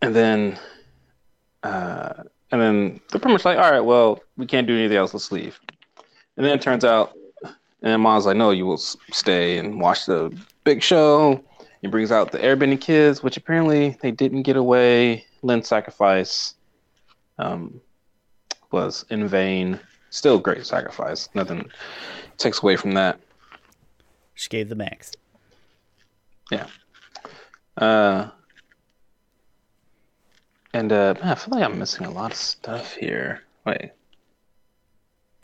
[0.01, 0.59] And then,
[1.63, 5.13] uh, and then they're pretty much like, all right, well, we can't do anything else.
[5.13, 5.59] Let's leave.
[6.37, 7.13] And then it turns out,
[7.83, 11.43] Amon's like, no, you will stay and watch the big show.
[11.81, 15.25] He brings out the airbending kids, which apparently they didn't get away.
[15.41, 16.55] Lin's sacrifice.
[17.39, 17.81] Um,
[18.71, 19.79] was in vain.
[20.11, 21.29] Still great sacrifice.
[21.33, 21.69] Nothing
[22.37, 23.19] takes away from that.
[24.35, 25.11] She gave the max.
[26.51, 26.67] Yeah.
[27.77, 28.29] Uh,
[30.73, 33.41] and uh, man, I feel like I'm missing a lot of stuff here.
[33.65, 33.91] Wait.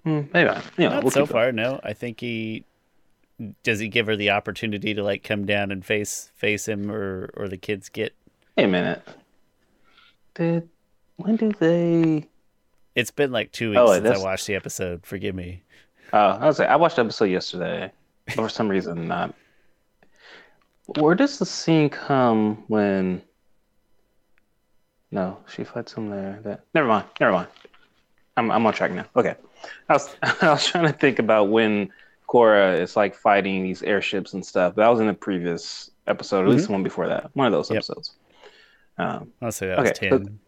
[0.03, 0.62] Hmm, maybe I.
[0.77, 1.80] Yeah, Not we'll so far, no.
[1.84, 2.65] I think he
[3.63, 7.30] does he give her the opportunity to like come down and face face him or
[7.36, 8.13] or the kids get
[8.58, 9.08] Wait a minute.
[10.34, 10.67] Did
[11.17, 12.27] when do they?
[12.98, 15.06] It's been like two weeks Oh, since I watched the episode.
[15.06, 15.62] Forgive me.
[16.14, 17.92] Oh, I was like, I watched the episode yesterday.
[18.26, 19.36] but For some reason, not.
[20.98, 23.22] Where does the scene come when?
[25.12, 26.40] No, she fights him there.
[26.44, 27.06] That never mind.
[27.20, 27.48] Never mind.
[28.36, 29.06] I'm I'm on track now.
[29.16, 29.36] Okay,
[29.90, 31.92] I was I was trying to think about when
[32.28, 34.74] Korra is like fighting these airships and stuff.
[34.76, 37.30] That was in the previous episode, at least the one before that.
[37.36, 37.78] One of those Yep.
[37.78, 38.14] episodes.
[38.98, 40.40] Um, I'll say that was Okay, ten.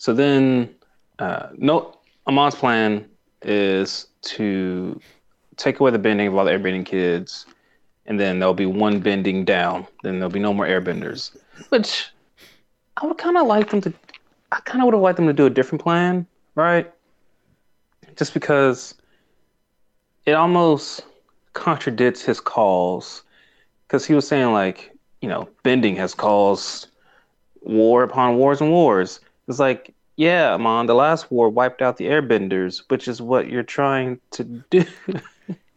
[0.00, 0.74] So then,
[1.18, 1.94] uh, no,
[2.26, 3.04] Amon's plan
[3.42, 4.98] is to
[5.58, 7.44] take away the bending of all the airbending kids,
[8.06, 9.86] and then there'll be one bending down.
[10.02, 11.36] Then there'll be no more airbenders.
[11.68, 12.08] Which
[12.96, 13.92] I would kind of like them to.
[14.52, 16.90] I kind of would have liked them to do a different plan, right?
[18.16, 18.94] Just because
[20.24, 21.04] it almost
[21.52, 23.22] contradicts his calls,
[23.86, 26.86] because he was saying like, you know, bending has caused
[27.60, 29.20] war upon wars and wars.
[29.50, 33.62] It's like, yeah, Amon, the last war wiped out the airbenders, which is what you're
[33.62, 34.84] trying to do.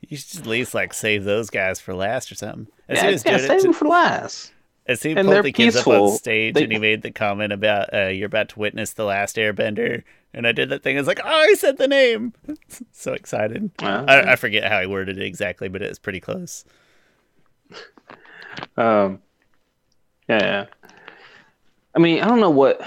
[0.09, 2.67] You should at least like save those guys for last or something.
[2.87, 4.51] As yeah, he was yeah, save them to- for last.
[4.85, 6.11] as he and pulled the kids up on peaceful.
[6.11, 9.37] stage They- and he made the comment about uh, you're about to witness the last
[9.37, 10.97] Airbender, and I did that thing.
[10.97, 12.33] I was like, oh, I said the name.
[12.91, 13.71] so excited.
[13.81, 16.63] Uh, I, I forget how he worded it exactly, but it was pretty close.
[18.77, 19.19] Um,
[20.29, 20.65] yeah, yeah.
[21.95, 22.81] I mean, I don't know what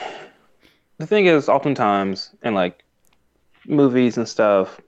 [0.99, 1.49] the thing is.
[1.49, 2.85] Oftentimes, in like
[3.67, 4.81] movies and stuff,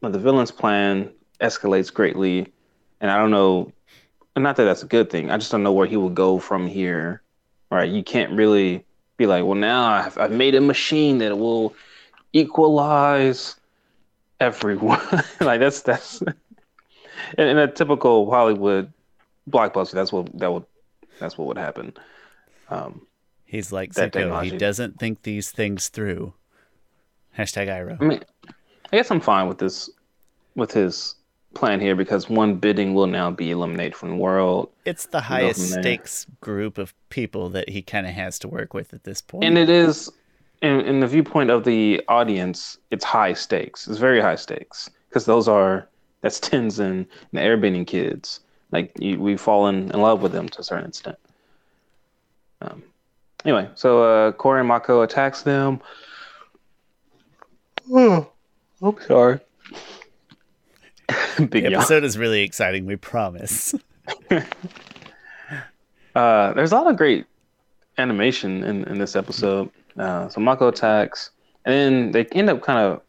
[0.00, 2.52] when the villain's plan escalates greatly,
[3.00, 3.72] and I don't know,
[4.36, 5.30] not that that's a good thing.
[5.30, 7.22] I just don't know where he will go from here.
[7.70, 7.90] Right?
[7.90, 8.84] You can't really
[9.16, 11.74] be like, well, now I've, I've made a machine that will
[12.32, 13.56] equalize
[14.40, 15.00] everyone.
[15.40, 16.22] like that's that's
[17.38, 18.92] in, in a typical Hollywood
[19.50, 19.92] blockbuster.
[19.92, 20.64] That's what that would
[21.18, 21.94] that's what would happen.
[22.68, 23.05] Um,
[23.46, 24.42] He's like Zuko.
[24.42, 26.34] He doesn't think these things through.
[27.38, 28.00] Hashtag Iroh.
[28.00, 28.24] I mean,
[28.92, 29.88] I guess I'm fine with this
[30.54, 31.14] with his
[31.54, 35.70] plan here because one bending will now be eliminated from the world, It's the highest
[35.72, 39.44] stakes group of people that he kind of has to work with at this point.
[39.44, 40.10] and it is
[40.62, 42.78] in, in the viewpoint of the audience.
[42.90, 43.86] It's high stakes.
[43.88, 45.88] It's very high stakes because those are
[46.20, 48.40] that's Tenzin and the airbending kids.
[48.72, 51.16] Like you, we've fallen in love with them to a certain extent.
[52.60, 52.82] Um,
[53.46, 55.80] anyway, so uh, Korra and Mako attacks them.
[57.90, 58.30] Oh,
[58.82, 59.40] I'm sorry.
[61.38, 61.74] Big the yawn.
[61.74, 62.84] episode is really exciting.
[62.84, 63.74] We promise.
[66.14, 67.26] Uh, there's a lot of great
[67.98, 69.70] animation in, in this episode.
[69.98, 71.30] Uh, so Mako attacks,
[71.66, 73.02] and then they end up kind of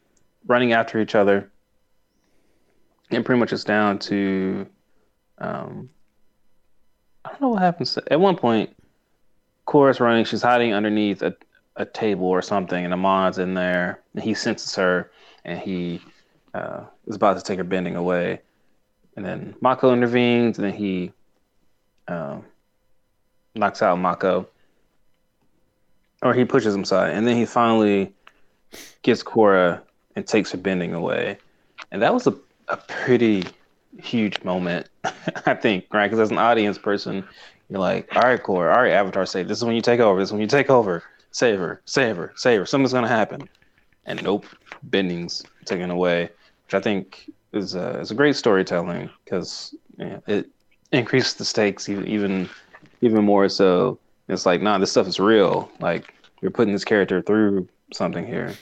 [0.46, 1.50] running after each other.
[3.10, 4.68] And pretty much it's down to,
[5.38, 5.90] um,
[7.24, 7.98] I don't know what happens.
[8.12, 8.76] At one point,
[9.68, 10.26] Korra's running.
[10.26, 11.36] She's hiding underneath a,
[11.76, 15.12] a table or something, and Amon's in there, and he senses her,
[15.46, 16.02] and he
[16.54, 18.42] uh, is about to take her bending away.
[19.16, 21.12] And then Mako intervenes, and then he
[22.08, 22.46] um,
[23.56, 24.48] knocks out Mako,
[26.24, 28.14] or he pushes him aside, and then he finally
[29.02, 29.82] gets Korra
[30.16, 31.38] and takes her bending away,
[31.92, 32.36] and that was a,
[32.70, 33.44] a pretty
[34.00, 34.88] huge moment,
[35.46, 36.08] I think, right?
[36.08, 37.28] Because as an audience person,
[37.70, 40.20] you're like, all right, Korra, all right, Avatar, say this is when you take over.
[40.20, 41.04] This is when you take over.
[41.32, 42.66] Save her, save her, save her.
[42.66, 43.48] Something's gonna happen,
[44.06, 44.46] and nope,
[44.84, 46.30] bending's taken away,
[46.66, 50.50] which I think is a, is a great storytelling because yeah, it
[50.92, 52.50] increases the stakes even even
[53.02, 54.00] even more so
[54.30, 58.56] it's like nah this stuff is real like you're putting this character through something here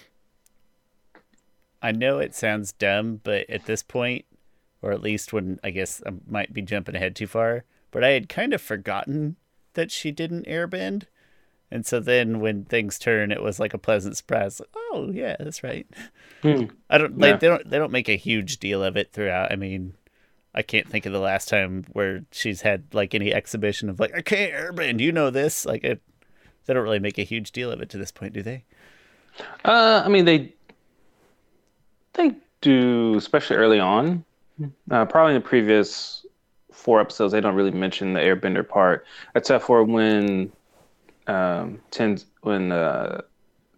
[1.85, 4.25] I know it sounds dumb, but at this point,
[4.81, 7.63] or at least when I guess I might be jumping ahead too far,
[7.95, 9.38] but I had kind of forgotten
[9.73, 11.03] that she didn't airbend.
[11.71, 14.60] And so then when things turn, it was like a pleasant surprise.
[14.60, 15.88] Like, oh yeah, that's right.
[16.41, 16.65] Hmm.
[16.89, 17.38] I don't like Yeah.
[17.38, 19.53] they don't they don't make a huge deal of it throughout.
[19.53, 19.93] I mean,
[20.53, 24.13] I can't think of the last time where she's had like any exhibition of like
[24.13, 24.99] I can't airbend.
[24.99, 25.65] You know this.
[25.65, 26.01] Like it,
[26.65, 28.65] they don't really make a huge deal of it to this point, do they?
[29.63, 30.53] uh i mean they
[32.13, 32.31] they
[32.62, 34.23] do especially early on
[34.91, 36.24] uh, probably in the previous
[36.85, 40.51] four episodes they don't really mention the airbender part except for when
[41.27, 43.19] um tens when uh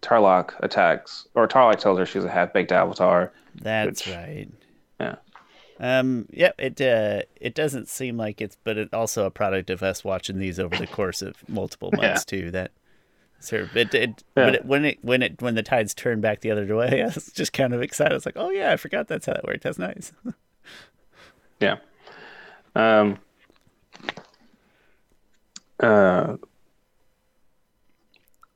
[0.02, 4.48] tarlok attacks or tarlok tells her she's a half-baked avatar That's Which- right.
[5.00, 5.16] yeah
[5.80, 6.26] Um.
[6.30, 6.54] Yep.
[6.58, 7.22] It uh.
[7.40, 10.76] It doesn't seem like it's, but it's also a product of us watching these over
[10.76, 12.50] the course of multiple months too.
[12.50, 12.72] That
[13.38, 13.94] sort of it.
[13.94, 14.54] it But Yeah.
[14.58, 17.30] it, when it when it when the tides turn back the other way, I was
[17.32, 18.10] just kind of excited.
[18.12, 19.62] I was like, oh yeah, I forgot that's how that worked.
[19.62, 20.12] That's nice.
[21.60, 21.76] Yeah.
[22.74, 23.18] Um.
[25.80, 26.36] Uh.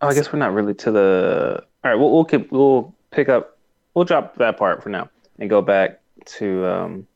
[0.01, 1.65] Oh, I guess we're not really to the.
[1.85, 3.59] All right, we'll we'll keep, we'll pick up.
[3.95, 7.07] We'll drop that part for now and go back to um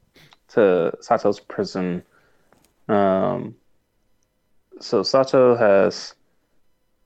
[0.48, 2.02] to Sato's prison.
[2.88, 3.54] Um.
[4.80, 6.14] So Sato has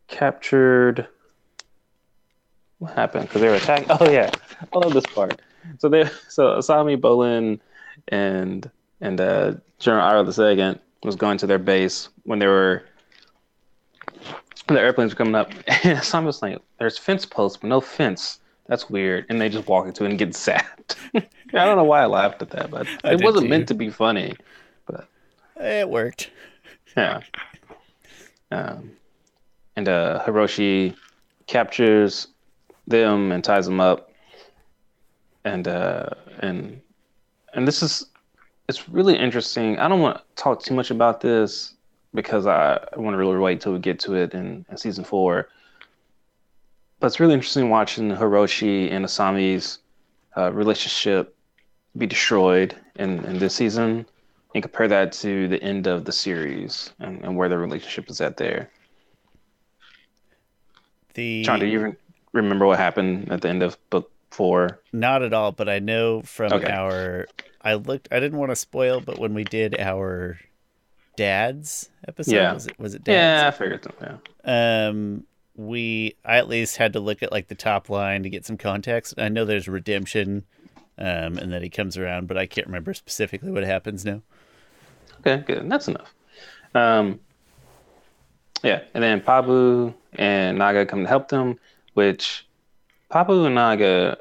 [0.09, 1.07] captured.
[2.79, 3.29] What happened?
[3.29, 3.87] Because they were attacked.
[4.01, 4.31] Oh yeah,
[4.73, 5.41] I love this part.
[5.79, 7.61] So they so Asami Bolin
[8.09, 12.85] and and uh, General the Second was going to their base when they were
[14.67, 15.51] when the airplanes were coming up.
[15.85, 18.41] And Asami was like, "There's fence posts, but no fence.
[18.67, 20.97] That's weird." And they just walk into it and get zapped.
[21.15, 23.51] I don't know why I laughed at that, but I it wasn't too.
[23.51, 24.37] meant to be funny.
[24.87, 25.09] But
[25.57, 26.31] it worked.
[26.97, 27.21] Yeah.
[28.53, 28.93] Um,
[29.77, 30.95] and uh, Hiroshi
[31.47, 32.29] captures
[32.87, 34.11] them and ties them up.
[35.45, 36.11] And uh,
[36.41, 36.81] and
[37.55, 38.05] and this is
[38.71, 39.79] it's really interesting.
[39.79, 41.75] I don't want to talk too much about this
[42.15, 45.49] because I, want to really wait till we get to it in, in season four.
[47.01, 49.81] But it's really interesting watching Hiroshi and Asami's
[50.37, 51.37] uh, relationship
[51.97, 54.07] be destroyed in, in this season
[54.55, 58.21] and compare that to the end of the series and, and where the relationship is
[58.21, 58.71] at there.
[61.15, 61.97] The John, do you re-
[62.33, 64.81] remember what happened at the end of book four?
[64.93, 66.71] not at all, but I know from Okay.
[66.71, 67.27] our
[67.63, 70.39] I looked I didn't want to spoil, but when we did our
[71.17, 72.53] dad's episode, Yeah.
[72.55, 73.93] was it was it Yeah, I figured so.
[74.47, 74.87] Yeah.
[74.87, 75.25] Um
[75.57, 78.57] we I at least had to look at like the top line to get some
[78.57, 79.15] context.
[79.19, 80.45] I know there's redemption
[80.99, 84.23] um and that he comes around, but I can't remember specifically what happens now.
[85.21, 85.71] Okay, good.
[85.71, 86.15] That's enough.
[86.75, 87.21] Um,
[88.63, 91.59] yeah, and then Pabu and Naga come to help them,
[91.95, 92.47] which
[93.11, 94.19] Pabu and Naga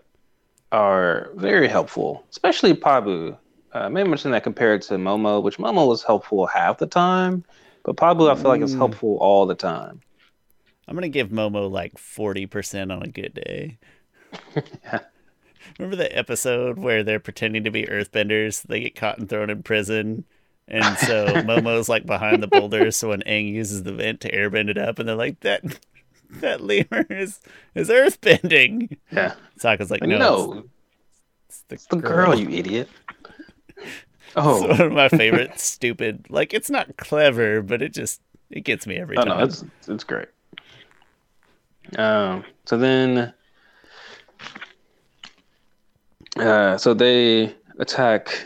[0.71, 3.37] are very helpful, especially Pabu.
[3.73, 7.43] Uh, I may mention that compared to Momo, which Momo was helpful half the time,
[7.83, 8.77] but Pabu I feel like is Mm.
[8.77, 10.01] helpful all the time.
[10.87, 13.77] I'm gonna give Momo like forty percent on a good day.
[14.83, 14.99] Yeah.
[15.77, 18.63] Remember the episode where they're pretending to be earthbenders?
[18.63, 20.25] They get caught and thrown in prison.
[20.67, 24.69] And so Momo's like behind the boulders, so when Aang uses the vent to airbend
[24.69, 25.63] it up, and they're like, That
[26.41, 27.39] that lemur is
[27.75, 28.97] is earthbending.
[29.11, 29.33] Yeah.
[29.59, 30.63] Sokka's like, No, no,
[31.47, 32.89] it's, it's the girl, you idiot.
[33.77, 38.61] It's Oh, one of my favorite stupid like it's not clever, but it just it
[38.61, 39.27] gets me every time.
[39.27, 39.37] Oh time.
[39.39, 40.27] no, it's it's great.
[41.97, 43.33] Um, so then,
[46.37, 48.45] uh, so they attack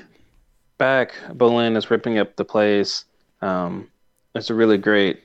[0.78, 1.14] back.
[1.32, 3.04] Bolin is ripping up the place.
[3.42, 3.90] Um,
[4.36, 5.20] it's a really great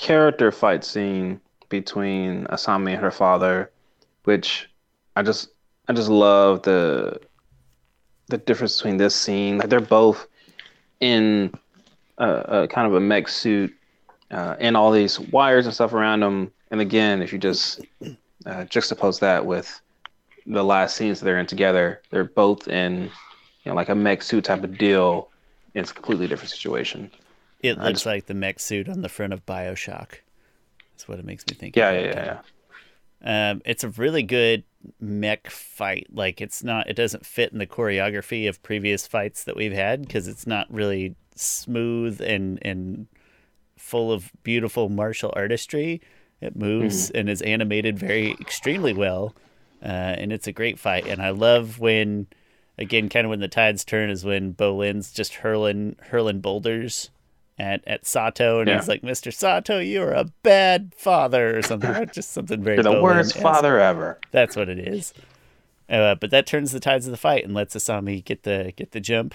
[0.00, 3.70] character fight scene between Asami and her father,
[4.24, 4.68] which
[5.14, 5.50] I just
[5.88, 7.20] I just love the
[8.28, 9.58] the difference between this scene.
[9.58, 10.26] Like they're both
[11.00, 11.52] in
[12.18, 13.74] a, a kind of a mech suit
[14.30, 16.50] uh, and all these wires and stuff around them.
[16.70, 19.80] And again, if you just uh, juxtapose that with
[20.46, 23.02] the last scenes they're in together, they're both in
[23.64, 25.28] you know like a mech suit type of deal.
[25.74, 27.10] It's a completely different situation.
[27.62, 30.20] It looks just- like the mech suit on the front of Bioshock.
[30.92, 31.76] That's what it makes me think.
[31.76, 32.24] Yeah, of yeah, yeah.
[32.24, 32.40] yeah.
[33.22, 34.64] Um, it's a really good
[34.98, 36.06] mech fight.
[36.10, 40.02] Like it's not, it doesn't fit in the choreography of previous fights that we've had
[40.02, 43.06] because it's not really smooth and and
[43.76, 46.00] full of beautiful martial artistry.
[46.40, 49.34] It moves and is animated very extremely well,
[49.82, 51.06] uh, and it's a great fight.
[51.06, 52.26] And I love when,
[52.78, 57.10] again, kind of when the tides turn is when Bolin's just hurling hurling boulders
[57.60, 58.76] at at Sato, and Yeah.
[58.78, 59.32] he's like, "Mr.
[59.32, 62.76] Sato, you're a bad father," or something, just something very.
[62.76, 64.18] You're the worst father ever.
[64.30, 65.12] That's what it is.
[65.88, 68.92] Uh, but that turns the tides of the fight and lets Asami get the get
[68.92, 69.34] the jump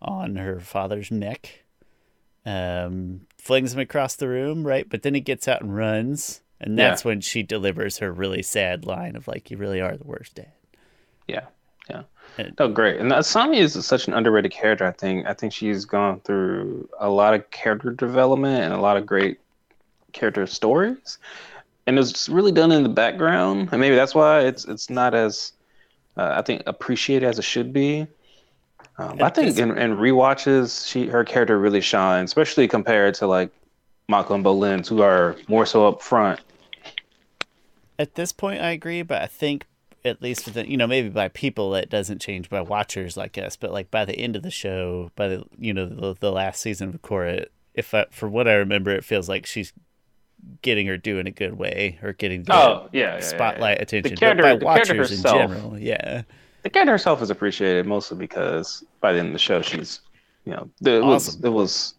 [0.00, 1.64] on her father's neck.
[2.46, 4.88] Um, flings him across the room, right?
[4.88, 8.86] But then he gets out and runs, and that's when she delivers her really sad
[8.86, 10.52] line of like, "You really are the worst dad."
[11.26, 11.46] Yeah,
[11.88, 12.02] yeah.
[12.58, 13.00] No, great.
[13.00, 14.86] And Asami is such an underrated character.
[14.86, 15.26] I think.
[15.26, 19.40] I think she's gone through a lot of character development and a lot of great
[20.12, 21.18] character stories,
[21.86, 23.70] and it's really done in the background.
[23.72, 25.52] And maybe that's why it's it's not as
[26.16, 28.06] uh, I think appreciated as it should be.
[28.98, 33.50] Um, I think in, in rewatches, she her character really shines, especially compared to like
[34.08, 36.40] Mako and Bolin's, who are more so up front.
[37.98, 39.66] At this point, I agree, but I think
[40.04, 43.36] at least with the, you know maybe by people it doesn't change by watchers like
[43.38, 46.32] us, but like by the end of the show, by the you know the, the
[46.32, 49.72] last season of Korra, if I, for what I remember, it feels like she's
[50.62, 53.78] getting her due in a good way or getting the Oh, yeah, yeah, yeah, spotlight
[53.78, 53.82] yeah.
[53.82, 54.14] attention.
[54.14, 56.22] The character, but by the character watchers herself, in general, yeah.
[56.62, 60.00] the character herself is appreciated mostly because by the end of the show, she's,
[60.44, 61.94] you know, it was, it was,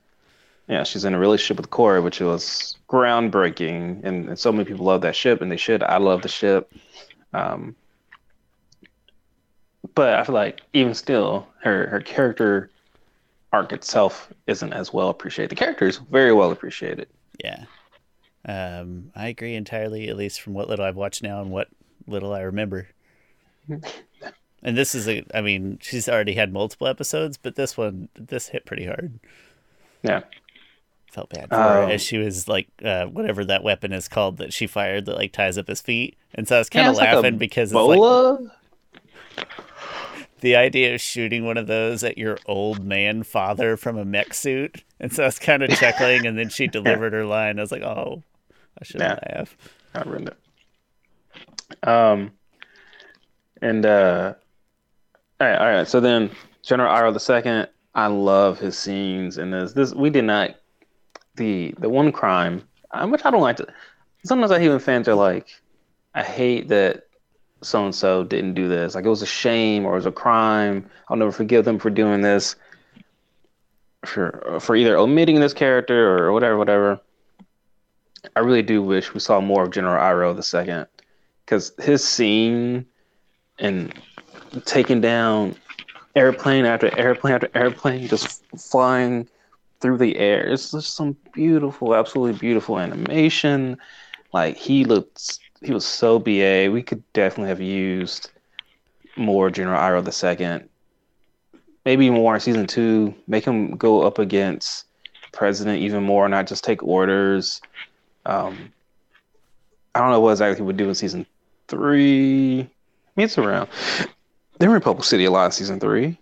[0.68, 4.86] yeah, she's in a relationship with Korra, which was groundbreaking, and, and so many people
[4.86, 5.84] love that ship, and they should.
[5.84, 6.72] I love the ship,
[7.34, 7.76] um,
[10.00, 12.72] but I feel like even still, her her character
[13.54, 15.52] arc itself isn't as well appreciated.
[15.52, 17.10] The character is very well appreciated.
[17.44, 17.66] Yeah.
[18.46, 21.70] Um, I agree entirely, at least from what little I've watched now and what
[22.08, 22.90] little I remember.
[24.64, 28.50] and this is a, I mean, she's already had multiple episodes, but this one, this
[28.50, 29.20] hit pretty hard.
[30.04, 30.24] Yeah.
[31.12, 34.38] Felt bad for her Um, as she was like, uh, whatever that weapon is called
[34.38, 36.16] that she fired that like ties up his feet.
[36.36, 38.52] And so I was kind Yeah, of like a laughing because it's like Bola.
[40.42, 44.34] The idea of shooting one of those at your old man father from a mech
[44.34, 44.84] suit.
[45.00, 47.60] And so I was kind of chuckling, and then she delivered her line.
[47.60, 48.24] I was like, oh,
[48.80, 49.20] I should Yeah.
[49.36, 49.56] laugh.
[49.94, 51.88] I ruined it.
[51.88, 52.32] Um,
[53.62, 54.34] and uh,
[55.40, 55.88] all right, all right.
[55.88, 56.32] So then,
[56.64, 57.68] General Iroh the second.
[57.96, 59.74] I love his scenes in this.
[59.74, 60.52] This we did not
[61.36, 63.68] the the one crime, uh, which I don't like to.
[64.26, 65.48] Sometimes I hear when fans are like,
[66.14, 67.08] I hate that
[67.62, 68.96] so and so didn't do this.
[68.96, 70.90] Like it was a shame or it was a crime.
[71.10, 72.56] I'll never forgive them for doing this.
[74.06, 77.02] For for either omitting this character or whatever, whatever.
[78.36, 80.88] I really do wish we saw more of General Iroh the second,
[81.46, 82.86] because his scene
[83.60, 83.94] and
[84.66, 85.56] taking down
[86.16, 89.28] airplane after airplane after airplane, just flying
[89.80, 90.48] through the air.
[90.48, 93.78] It's just some beautiful, absolutely beautiful animation.
[94.34, 96.70] Like he looked, he was so BA.
[96.72, 98.32] We could definitely have used
[99.16, 100.70] more General Iroh the second.
[101.86, 103.14] Maybe even more in season two.
[103.28, 104.86] Make him go up against
[105.32, 107.62] President even more, not just take orders.
[108.26, 108.72] Um,
[109.96, 111.26] I don't know what exactly he would do in season
[111.68, 112.62] three.
[112.62, 112.70] I
[113.16, 113.70] mean, it's around.
[114.58, 116.18] They're in Republic City a lot in season three.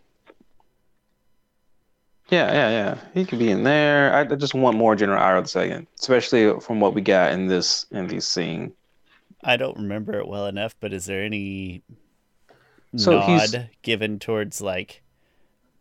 [2.29, 2.97] Yeah, yeah, yeah.
[3.13, 4.13] He could be in there.
[4.13, 7.47] I, I just want more General Iroh the second, especially from what we got in
[7.47, 8.73] this in this scene.
[9.43, 11.83] I don't remember it well enough, but is there any
[12.95, 15.03] So he's- nod given towards like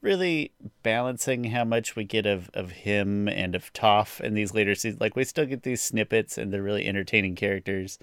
[0.03, 0.53] really
[0.83, 5.01] balancing how much we get of, of him and of Toph in these later seasons?
[5.01, 7.99] Like we still get these snippets and they're really entertaining characters,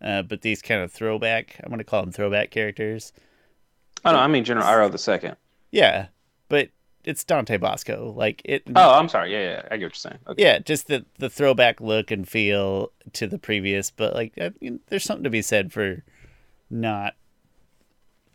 [0.00, 3.12] uh, but these kind of throwback, I'm gonna call them throwback characters.
[4.04, 5.36] Oh no, I mean General Iroh the second.
[5.70, 6.08] Yeah,
[6.48, 6.70] but
[7.04, 8.12] it's Dante Basco.
[8.16, 8.62] Like it.
[8.74, 9.32] Oh, I'm sorry.
[9.32, 10.18] Yeah, yeah, I get what you're saying.
[10.28, 10.42] Okay.
[10.42, 14.80] Yeah, just the the throwback look and feel to the previous, but like I mean,
[14.88, 16.02] there's something to be said for
[16.70, 17.14] not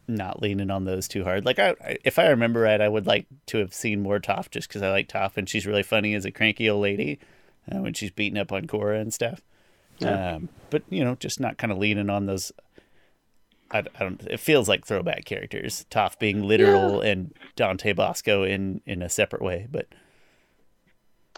[0.07, 1.45] not leaning on those too hard.
[1.45, 4.49] Like I, I- if I remember right, I would like to have seen more Toph
[4.49, 7.19] just because I like Toph and she's really funny as a cranky old lady
[7.71, 9.41] uh, when she's beating up on Korra and stuff.
[9.99, 10.35] Yeah.
[10.35, 12.51] Um, but you know, just not kind of leaning on those.
[13.71, 14.21] I, I don't.
[14.23, 15.85] It feels like throwback characters.
[15.91, 19.87] Toph being literal and Dante Basco in in a separate way, but.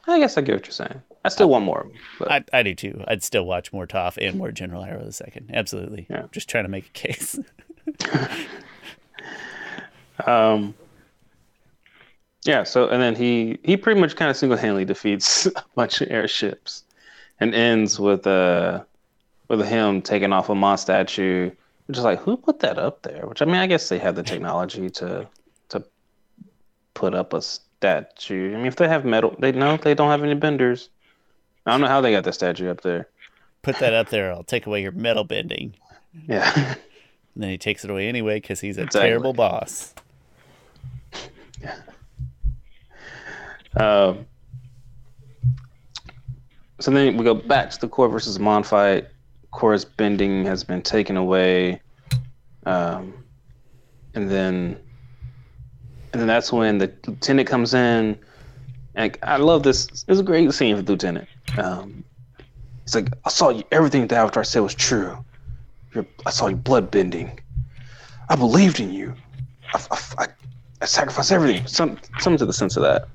[0.08, 1.00] I guess I get what you're saying.
[1.24, 1.88] I still want more.
[2.18, 3.04] But I, I do too.
[3.08, 5.52] I'd still watch more Toph and more General Iroh the second.
[5.54, 6.08] Absolutely.
[6.10, 6.24] Yeah.
[6.32, 7.40] Just trying to make a case.
[10.28, 10.74] Um,
[12.44, 12.64] yeah.
[12.64, 16.10] So and then he he pretty much kind of single handedly defeats a bunch of
[16.12, 16.84] airships,
[17.40, 18.84] and ends with uh
[19.48, 21.52] with him taking off Amon statue.
[21.90, 23.26] Is like, who put that up there?
[23.28, 25.28] Which I mean, I guess they have the technology to
[25.70, 25.84] to
[26.94, 28.54] put up a statue.
[28.54, 30.90] I mean, if they have metal, they know they don't have any benders.
[31.66, 33.08] I don't know how they got the statue up there.
[33.62, 34.32] Put that up there.
[34.32, 35.76] I'll take away your metal bending.
[36.28, 36.52] Yeah.
[36.56, 36.78] And
[37.36, 39.10] then he takes it away anyway because he's a Exactly.
[39.10, 39.94] terrible boss.
[41.62, 41.76] Yeah.
[43.78, 44.26] Um,
[46.80, 49.08] so then we go back to the Korra versus Mon fight.
[49.54, 51.82] Korra's bending has been taken away,
[52.66, 53.14] um,
[54.14, 54.78] and then
[56.14, 58.18] and then that's when the lieutenant comes in.
[58.96, 59.88] And I love this.
[60.08, 61.28] It's a great scene for the lieutenant.
[61.58, 62.04] Um,
[62.84, 63.64] he's like, "I saw you.
[63.72, 65.18] Everything that Avatar said was true.
[65.94, 67.40] Your, I saw you blood bending.
[68.30, 69.14] I believed in you.
[69.74, 70.28] I, I, I,
[70.82, 71.66] I sacrificed everything.
[71.68, 73.08] Some, something to the sense of that."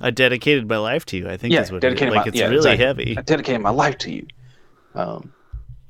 [0.00, 1.28] I dedicated my life to you.
[1.28, 2.84] I think Yeah, is what it, dedicated like my- it's yeah, really exactly.
[2.84, 3.18] heavy.
[3.18, 4.26] I dedicated my life to you.
[4.94, 5.32] Um,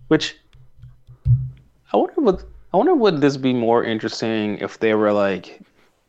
[0.08, 0.36] which
[1.92, 5.60] I wonder what I wonder would this be more interesting if they were like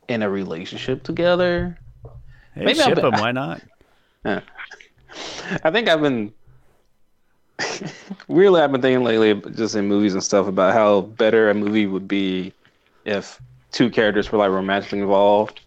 [0.08, 1.78] in a relationship together.
[2.54, 3.12] Hey, maybe ship be- him.
[3.12, 3.60] Why not?
[4.24, 4.40] Yeah.
[5.62, 6.32] I think I've been
[8.28, 11.86] really I've been thinking lately, just in movies and stuff, about how better a movie
[11.86, 12.52] would be
[13.04, 13.40] if
[13.72, 15.60] two characters were like romantically involved.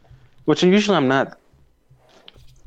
[0.45, 1.37] Which usually I'm not.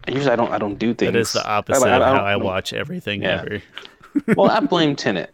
[0.09, 0.51] Usually I don't.
[0.51, 1.13] I don't do things.
[1.13, 3.43] That is the opposite I- I of how I watch everything Yeah.
[3.43, 3.63] ever.
[4.37, 5.31] Well, I blame Tenet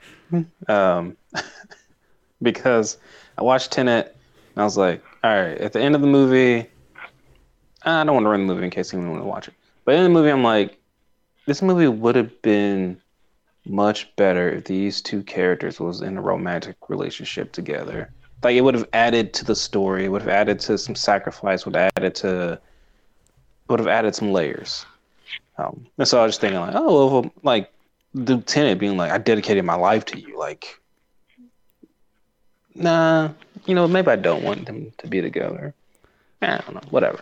[0.69, 1.17] um,
[2.43, 2.99] because
[3.37, 4.17] I watched Tenet
[4.55, 6.67] and I was like, all right, at the end of the movie,
[7.83, 9.55] I don't want to run the movie in case anyone want to watch it.
[9.85, 10.79] But in the movie, I'm like,
[11.47, 13.01] this movie would have been
[13.65, 18.11] much better if these two characters was in a romantic relationship together.
[18.43, 21.65] Like it would have added to the story, it would have added to some sacrifice,
[21.65, 22.61] would have added to,
[23.69, 24.87] would have added some layers.
[25.57, 27.73] Um, and so I was just thinking like, oh, well, like
[28.15, 30.39] lieutenant being like, I dedicated my life to you.
[30.39, 30.81] Like,
[32.75, 33.31] nah,
[33.67, 35.75] you know, maybe I don't want them to be together.
[36.43, 37.21] I don't know, whatever.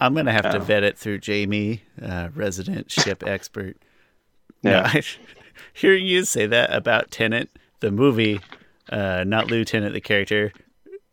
[0.00, 0.60] I'm gonna have to Oh.
[0.64, 3.76] vet it through Jamie, uh, resident ship expert.
[4.62, 4.70] Yeah.
[4.72, 5.02] No, I,
[5.72, 7.50] hearing you say that about Tenant,
[7.80, 8.40] the movie,
[8.90, 10.52] uh, not Lieutenant, the character,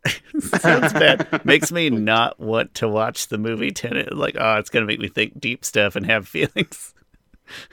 [0.38, 1.44] sounds bad.
[1.44, 4.16] Makes me not want to watch the movie Tenant.
[4.16, 6.94] Like, oh, it's gonna make me think deep stuff and have feelings.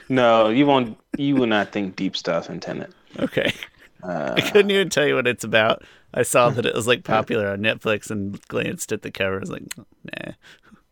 [0.08, 0.98] No, you won't.
[1.16, 2.92] You will not think deep stuff in Tenet.
[3.18, 3.52] Okay.
[4.02, 5.82] Uh, I couldn't even tell you what it's about.
[6.12, 9.36] I saw that it was like popular on Netflix and glanced at the cover.
[9.36, 10.32] I was like, nah.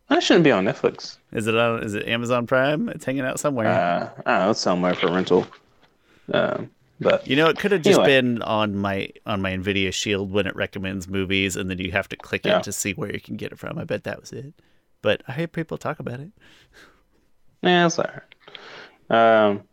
[0.09, 1.17] That shouldn't be on Netflix.
[1.31, 1.83] Is it on?
[1.83, 2.89] Is it Amazon Prime?
[2.89, 3.67] It's hanging out somewhere.
[3.67, 5.47] Uh, I don't know, it's somewhere for rental.
[6.33, 8.21] Um, but you know, it could have just anyway.
[8.21, 12.09] been on my on my Nvidia Shield when it recommends movies, and then you have
[12.09, 12.57] to click Yeah.
[12.57, 13.77] it to see where you can get it from.
[13.77, 14.53] I bet that was it.
[15.01, 16.31] But I hear people talk about it.
[17.61, 18.21] yeah, it's alright.
[19.13, 19.63] Um,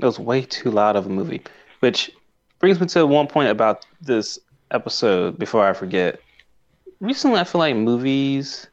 [0.00, 1.42] it was way too loud of a movie,
[1.80, 2.10] which
[2.58, 4.38] brings me to one point about this
[4.70, 5.38] episode.
[5.38, 6.20] Before I forget,
[7.00, 8.66] recently I feel like movies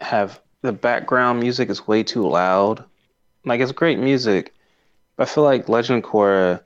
[0.00, 2.84] have the background music is way too loud.
[3.44, 4.54] Like it's great music,
[5.16, 6.60] but I feel like Legend of Korra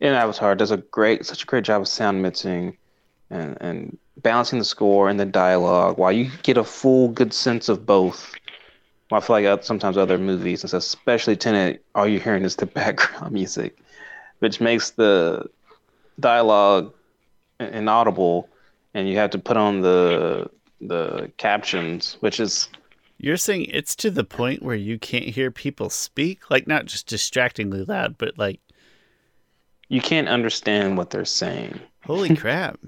[0.00, 2.76] in Avatar does a great, such a great job of sound mixing
[3.30, 7.70] and and balancing the score and the dialogue while you get a full good sense
[7.70, 8.34] of both.
[9.10, 12.56] Well, I feel like uh, sometimes other movies, and especially Tenet, all you're hearing is
[12.56, 13.78] the background music,
[14.40, 15.48] which makes the
[16.18, 16.92] dialogue
[17.60, 18.48] inaudible,
[18.94, 20.50] and you have to put on the
[20.80, 22.68] the captions, which is
[23.18, 27.06] You're saying it's to the point where you can't hear people speak, like not just
[27.06, 28.60] distractingly loud, but like,
[29.88, 31.78] you can't understand what they're saying.
[32.04, 32.78] holy crap!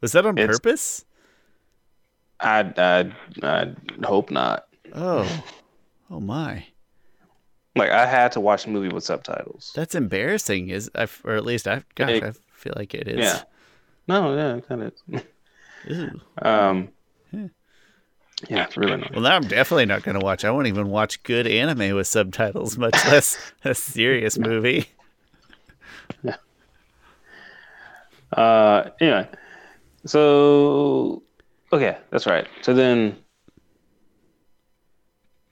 [0.00, 1.04] Was that on It's- purpose?
[2.40, 3.12] I I
[3.42, 4.66] I hope not.
[4.94, 5.26] Oh,
[6.10, 6.66] oh my!
[7.74, 9.72] Like I had to watch the movie with subtitles.
[9.74, 10.70] That's embarrassing.
[10.70, 13.18] Is I, or at least I, gosh, It- I feel like it is.
[13.18, 13.42] Yeah.
[14.08, 15.24] No, yeah, kind of.
[16.42, 16.88] Um,
[17.32, 17.46] Yeah.
[18.48, 19.10] yeah, it's really annoying.
[19.12, 20.44] Well, now I'm definitely not going to watch.
[20.44, 24.88] I won't even watch good anime with subtitles, much less a serious movie.
[28.32, 29.28] Uh, anyway,
[30.04, 31.22] so
[31.72, 32.46] okay, that's right.
[32.62, 33.16] So then,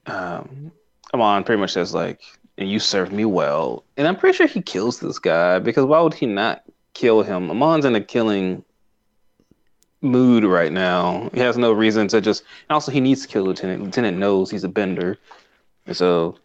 [0.06, 0.72] um,
[1.12, 2.20] Amon pretty much says like,
[2.58, 6.00] "And you served me well," and I'm pretty sure he kills this guy because why
[6.00, 6.62] would he not
[6.94, 7.50] kill him?
[7.50, 8.64] Amon's in a killing
[10.00, 11.30] mood right now.
[11.32, 12.42] He has no reason to just.
[12.68, 13.82] And also, he needs to kill Lieutenant.
[13.82, 15.18] Lieutenant knows he's a bender,
[15.86, 16.36] and so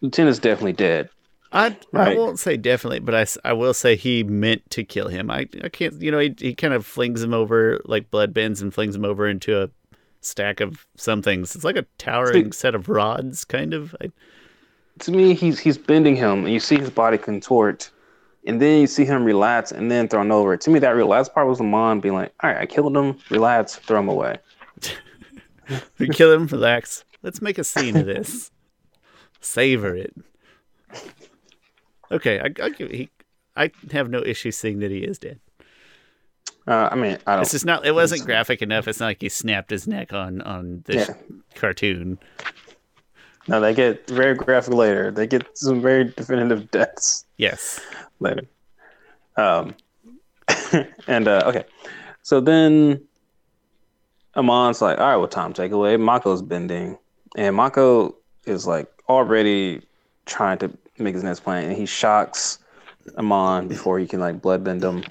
[0.00, 1.10] Lieutenant's definitely dead.
[1.52, 5.30] I, I won't say definitely, but I, I will say he meant to kill him.
[5.30, 8.60] I, I can't, you know, he, he kind of flings him over like blood bends
[8.60, 9.70] and flings him over into a
[10.26, 11.54] stack of some things.
[11.54, 13.94] It's like a towering set of rods, kind of.
[14.00, 14.10] I,
[15.00, 17.90] to me, he's he's bending him, and you see his body contort,
[18.46, 20.56] and then you see him relax and then thrown over.
[20.56, 23.76] To me, that relapse part was Amon being like, "All right, I killed him, Relax,
[23.76, 24.38] throw him away."
[25.98, 27.04] we kill him, relax.
[27.22, 28.50] Let's make a scene of this.
[29.40, 30.14] Savor it.
[32.10, 33.10] Okay, I, I, give- he,
[33.56, 35.40] I have no issue seeing that he is dead.
[36.66, 37.42] Uh, I mean, I don't.
[37.42, 37.86] It's just not.
[37.86, 38.88] It wasn't graphic enough.
[38.88, 41.14] It's not like he snapped his neck on on this Yeah.
[41.54, 42.18] cartoon.
[43.48, 45.12] No, they get very graphic later.
[45.12, 47.80] They get some very definitive deaths Yes.
[48.18, 48.42] later.
[49.36, 49.74] Um,
[51.06, 51.64] and uh, okay,
[52.22, 53.00] so then
[54.34, 56.98] Amon's like, "All right, well, Tom, take away." Mako's bending,
[57.36, 59.82] and Mako is like already
[60.24, 62.58] trying to make his next plan, and he shocks
[63.16, 65.04] Amon before he can like bloodbend him,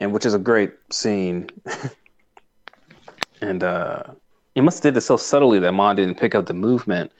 [0.00, 1.48] and which is a great scene.
[3.40, 4.02] and uh,
[4.54, 7.12] he must have did this so subtly that Amon didn't pick up the movement,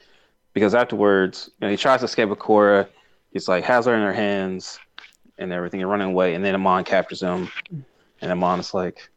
[0.55, 2.89] because afterwards, you know, he tries to escape with Korra.
[3.33, 4.81] He's like has her in her hands
[5.39, 7.51] and everything, and running away, and then Amon captures him,
[8.21, 9.09] and Amon is like,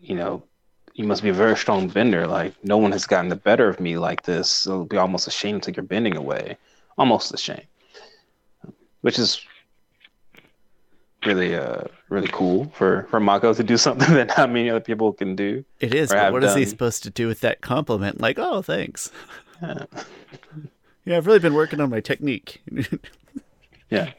[0.00, 0.42] you know,
[0.94, 2.26] you must be a very strong bender.
[2.26, 4.66] Like no one has gotten the better of me like this.
[4.66, 6.56] It'll be almost a shame to take your bending away.
[6.98, 7.62] Almost a shame.
[9.00, 9.40] Which is
[11.26, 15.12] really uh really cool for for Mako to do something that not many other people
[15.12, 15.64] can do.
[15.80, 18.20] It is, but what is he supposed to do with that compliment?
[18.20, 19.10] Like, oh, thanks.
[19.62, 19.84] Yeah.
[21.04, 22.62] Yeah, I've really been working on my technique.
[23.90, 24.12] Yeah.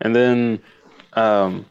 [0.00, 0.60] And then
[1.12, 1.66] um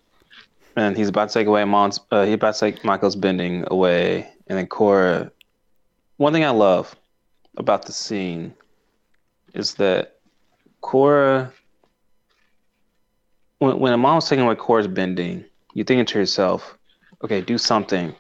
[0.76, 4.30] and he's about to take away Mon's uh he's about to take Mako's bending away
[4.46, 5.32] and then Korra
[6.18, 6.96] one thing I love
[7.58, 8.54] about the scene
[9.56, 10.20] is that
[10.84, 11.52] Korra
[13.60, 16.78] when when Amon was taking away Korra's bending, you're thinking to yourself,
[17.24, 18.16] okay, do something.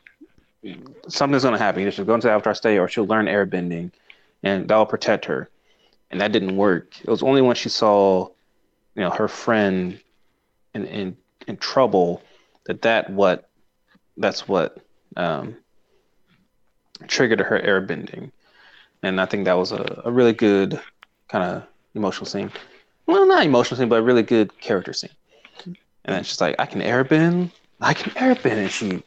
[1.07, 1.81] Something's gonna happen.
[1.81, 3.91] Either she'll go into Avatar state or she'll learn air bending,
[4.43, 5.49] and that'll protect her.
[6.09, 6.99] And that didn't work.
[7.01, 8.29] It was only when she saw
[8.97, 10.01] you know her friend
[10.73, 11.17] in in,
[11.47, 12.21] in trouble
[12.65, 13.49] that that what
[14.17, 14.79] that's what
[15.15, 15.55] um,
[17.07, 18.31] triggered her air bending.
[19.03, 20.81] and i think that was a, a really good
[21.29, 21.63] kind of
[21.93, 22.51] emotional scene
[23.05, 25.11] well not emotional scene but a really good character scene
[26.07, 27.51] and then she's like i can airbend
[27.81, 29.03] i can airbend and she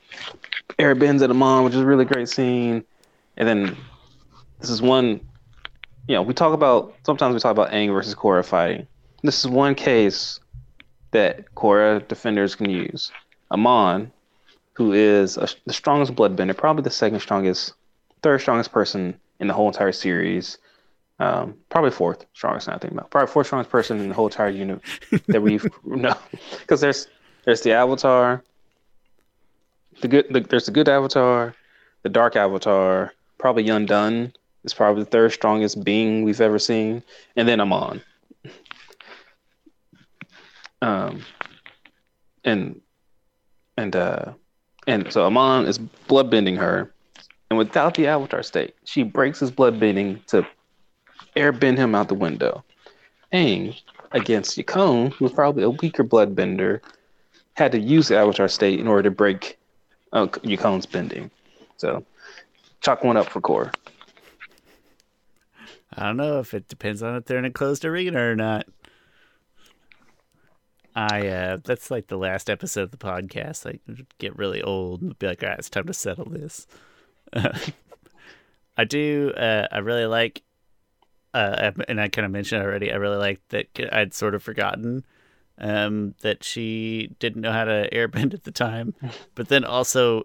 [0.78, 2.84] airbends at Amon which is a really great scene
[3.36, 3.76] and then
[4.60, 5.20] this is one
[6.06, 8.86] you know we talk about sometimes we talk about Aang versus Korra fighting
[9.22, 10.40] this is one case
[11.10, 13.10] that Korra defenders can use.
[13.50, 14.12] Amon,
[14.74, 17.74] who is a, the strongest bloodbender, probably the second strongest,
[18.22, 20.58] third strongest person in the whole entire series.
[21.20, 22.70] Um, probably fourth strongest.
[22.70, 24.80] I think about probably fourth strongest person in the whole entire unit
[25.28, 26.16] that we've no,
[26.60, 27.08] because there's
[27.44, 28.42] there's the Avatar,
[30.00, 31.54] the good the, there's the good Avatar,
[32.04, 34.32] the Dark Avatar, probably Yundan
[34.64, 37.02] is probably the third strongest being we've ever seen,
[37.36, 38.00] and then Amon.
[40.80, 41.22] Um,
[42.44, 42.80] and
[43.76, 44.32] and uh,
[44.86, 46.90] and so Amon is bloodbending her,
[47.50, 50.46] and without the Avatar state, she breaks his bloodbending to
[51.36, 52.64] airbend him out the window.
[53.32, 53.76] Aang,
[54.12, 56.80] against Yakone, who was probably a weaker bloodbender,
[57.54, 59.58] had to use the Avatar state in order to break
[60.12, 61.30] uh, Yakone's bending.
[61.76, 62.04] So,
[62.80, 63.72] chalk one up for Korra.
[65.94, 68.66] I don't know if it depends on if they're in a closed arena or not.
[70.94, 73.64] I uh that's like the last episode of the podcast.
[73.64, 73.80] Like
[74.18, 76.66] get really old and be like, all right, it's time to settle this.
[78.80, 79.32] I do.
[79.36, 80.42] Uh, I really like,
[81.34, 82.92] uh, and I kind of mentioned already.
[82.92, 85.04] I really like that I'd sort of forgotten
[85.58, 88.94] um, that she didn't know how to airbend at the time,
[89.34, 90.24] but then also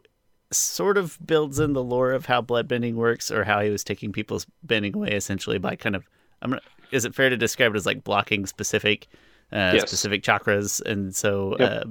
[0.51, 4.11] sort of builds in the lore of how bloodbending works or how he was taking
[4.11, 6.07] people's bending away essentially by kind of.
[6.41, 6.61] I'm gonna.
[6.91, 9.07] Is it fair to describe it as like blocking specific,
[9.51, 9.81] uh, yes.
[9.81, 10.81] specific chakras?
[10.81, 11.55] And so.
[11.59, 11.71] Yep.
[11.71, 11.89] Uh,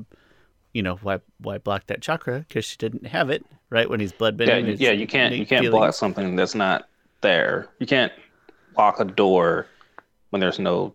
[0.73, 4.13] you know why why block that chakra because she didn't have it right when he's
[4.13, 4.67] bloodbending.
[4.67, 5.79] Yeah, yeah, you can't you can't feeling.
[5.79, 6.89] block something that's not
[7.21, 7.69] there.
[7.79, 8.13] You can't
[8.77, 9.67] lock a door
[10.31, 10.95] when there's no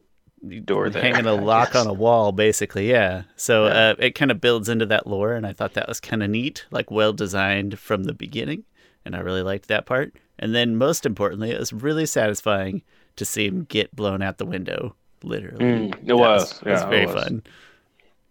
[0.65, 1.01] door there.
[1.01, 2.89] Hanging a lock on a wall, basically.
[2.89, 3.23] Yeah.
[3.35, 3.73] So yeah.
[3.73, 6.29] Uh, it kind of builds into that lore, and I thought that was kind of
[6.29, 8.63] neat, like well designed from the beginning,
[9.05, 10.13] and I really liked that part.
[10.37, 12.81] And then most importantly, it was really satisfying
[13.17, 14.95] to see him get blown out the window.
[15.21, 16.53] Literally, mm, it was.
[16.53, 16.61] was.
[16.63, 17.23] Yeah, it was very was.
[17.23, 17.43] fun.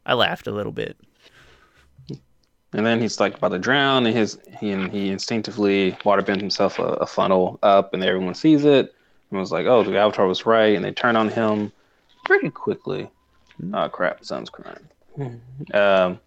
[0.06, 0.96] I laughed a little bit.
[2.72, 6.78] And then he's like about to drown, and his he and he instinctively waterbends himself
[6.78, 8.94] a, a, funnel up, and everyone sees it.
[9.30, 11.72] And was like, "Oh, the Avatar was right," and they turn on him
[12.24, 13.10] pretty quickly.
[13.60, 13.74] Mm-hmm.
[13.74, 14.24] Oh crap!
[14.24, 14.88] Son's crying.
[15.18, 15.76] Mm-hmm.
[15.76, 16.20] Um,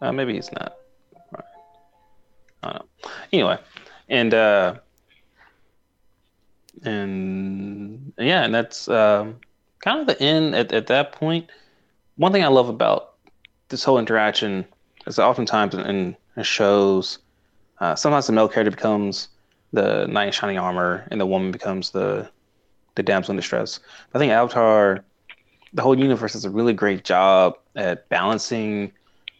[0.00, 0.76] uh, maybe he's not.
[1.32, 1.44] Right.
[2.62, 3.10] I don't know.
[3.32, 3.58] Anyway,
[4.08, 4.74] and uh,
[6.84, 9.36] and yeah, and that's um,
[9.80, 11.50] kind of the end at, at that point.
[12.16, 13.14] One thing I love about
[13.68, 14.64] this whole interaction
[15.06, 17.18] is oftentimes in, in shows,
[17.80, 19.28] uh, sometimes the male character becomes
[19.72, 22.28] the knight in shining armor, and the woman becomes the
[22.94, 23.78] the damsel in distress.
[24.14, 25.04] I think Avatar,
[25.72, 28.92] the whole universe does a really great job at balancing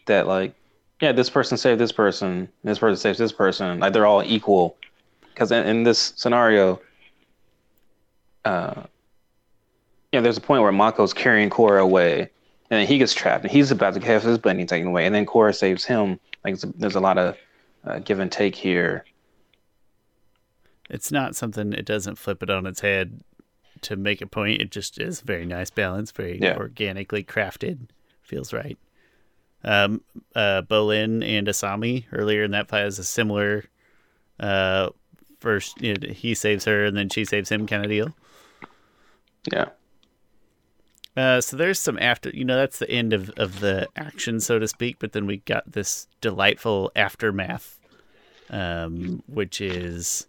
[0.07, 0.27] that.
[0.27, 0.55] Like,
[1.01, 3.81] yeah, this person saved this person, this person saves this person.
[3.81, 4.77] Like they're all equal.
[5.33, 6.81] Because in, in, this scenario,
[8.45, 8.85] uh,
[10.13, 12.31] yeah, there's a point where Mako's carrying Korra away, and
[12.81, 15.27] then he gets trapped, and he's about to have his bending taken away, and then
[15.27, 16.19] Korra saves him.
[16.43, 17.37] Like a, there's a lot of
[17.85, 19.05] uh, give and take here.
[20.89, 21.73] It's not something.
[21.73, 23.21] It doesn't flip it on its head
[23.83, 24.61] to make a point.
[24.61, 26.57] It just is very nice balance, very yeah.
[26.57, 27.89] organically crafted.
[28.23, 28.79] Feels right.
[29.65, 30.03] Um,
[30.35, 33.65] uh, Bolin and Asami earlier in that fight has a similar.
[34.39, 34.91] Uh,
[35.41, 38.15] first you know, he saves her, and then she saves him, kind of deal.
[39.53, 39.67] Yeah.
[41.17, 44.59] Uh, so there's some after, you know, that's the end of, of the action, so
[44.59, 44.99] to speak.
[44.99, 47.81] But then we got this delightful aftermath,
[48.51, 50.27] um, which is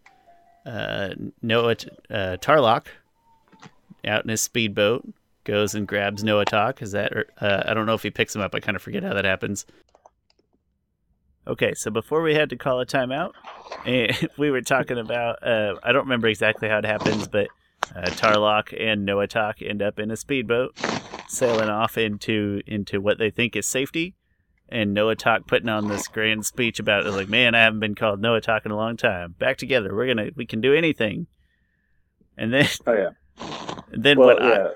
[0.67, 1.77] uh, Noah
[2.09, 2.87] uh, Tarlok
[4.05, 5.07] out in his speedboat
[5.43, 6.81] goes and grabs Noatak.
[6.81, 7.13] Is that?
[7.39, 8.53] Uh, I don't know if he picks him up.
[8.53, 9.65] I kind of forget how that happens.
[11.47, 13.31] Okay, so before we had to call a timeout,
[14.37, 15.41] we were talking about.
[15.41, 17.47] Uh, I don't remember exactly how it happens, but
[17.95, 20.77] uh, Tarlok and Noatak end up in a speedboat,
[21.29, 24.15] sailing off into into what they think is safety.
[24.69, 28.21] And Noatak putting on this grand speech about it, like, man, I haven't been called
[28.21, 29.35] Noatak in a long time.
[29.39, 31.27] Back together, we're gonna, we can do anything.
[32.37, 33.09] And then, oh yeah.
[33.91, 34.67] Then well, what yeah.
[34.67, 34.71] I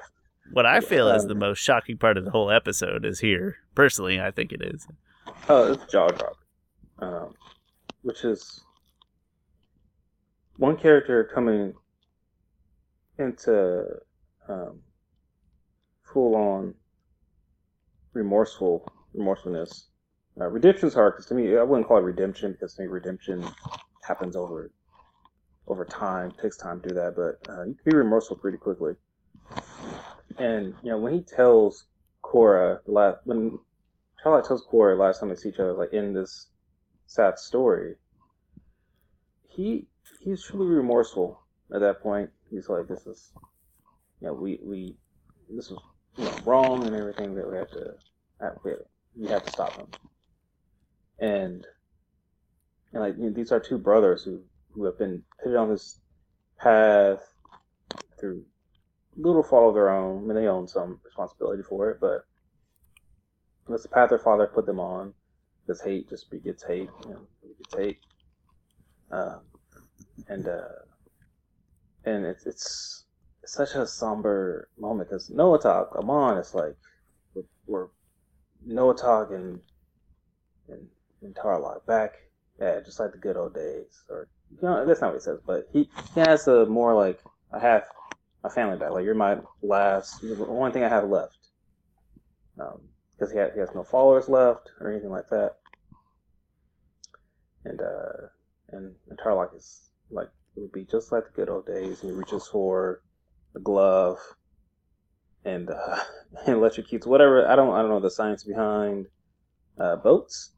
[0.51, 3.57] what I feel um, is the most shocking part of the whole episode is here.
[3.75, 4.87] Personally, I think it is.
[5.47, 6.37] Oh, it's jaw drop,
[6.99, 7.33] um,
[8.01, 8.61] which is
[10.57, 11.73] one character coming
[13.17, 13.85] into
[14.47, 14.79] um,
[16.03, 16.73] full on
[18.13, 19.87] remorseful remorsefulness.
[20.39, 23.45] Uh, redemption's hard because to me, I wouldn't call it redemption because I think redemption
[24.03, 24.71] happens over
[25.67, 27.15] over time, takes time to do that.
[27.15, 28.93] But uh, you can be remorseful pretty quickly.
[30.37, 31.85] And you know when he tells
[32.23, 33.59] Korra last when
[34.23, 36.47] Tarlok tells the last time they see each other, like in this
[37.07, 37.95] sad story,
[39.49, 39.87] he
[40.21, 41.41] he's truly remorseful
[41.73, 43.31] at that point he's like, this is,
[44.19, 44.95] you know, we we
[45.49, 45.79] this was
[46.17, 47.93] you know wrong and everything that we have to
[48.63, 48.79] we have,
[49.15, 49.87] we have to stop him.
[51.19, 51.65] And
[52.93, 54.41] and like you know, these are two brothers who
[54.73, 55.99] who have been put on this
[56.57, 57.19] path
[58.19, 58.43] through
[59.15, 60.23] little fault of their own.
[60.23, 62.25] I mean, they own some responsibility for it, but
[63.69, 65.13] it's the path their father put them on.
[65.67, 67.99] This hate just begets hate, you know, begets hate,
[69.11, 69.37] uh,
[70.27, 70.61] and uh,
[72.05, 73.05] and it's it's
[73.43, 76.75] it's such a somber moment because Noatak, Amon, is like
[77.33, 77.87] we're, we're
[78.67, 79.59] Noatak and
[80.69, 80.87] and
[81.21, 82.13] and Tarlok back,
[82.59, 85.39] yeah, just like the good old days, or you know, that's not what he says,
[85.45, 87.19] but he, he has a more like
[87.53, 87.85] I have
[88.43, 88.91] my family back.
[88.91, 91.37] Like you're my last, the only thing I have left.
[92.55, 95.55] Because um, he, he has no followers left or anything like that.
[97.65, 98.27] And uh,
[98.69, 102.01] and, and Tarlok is like it would be just like the good old days.
[102.01, 103.01] He reaches for
[103.55, 104.17] a glove
[105.45, 105.99] and uh,
[106.45, 107.47] and electrocutes whatever.
[107.47, 109.07] I don't I don't know the science behind
[109.79, 110.51] uh, boats,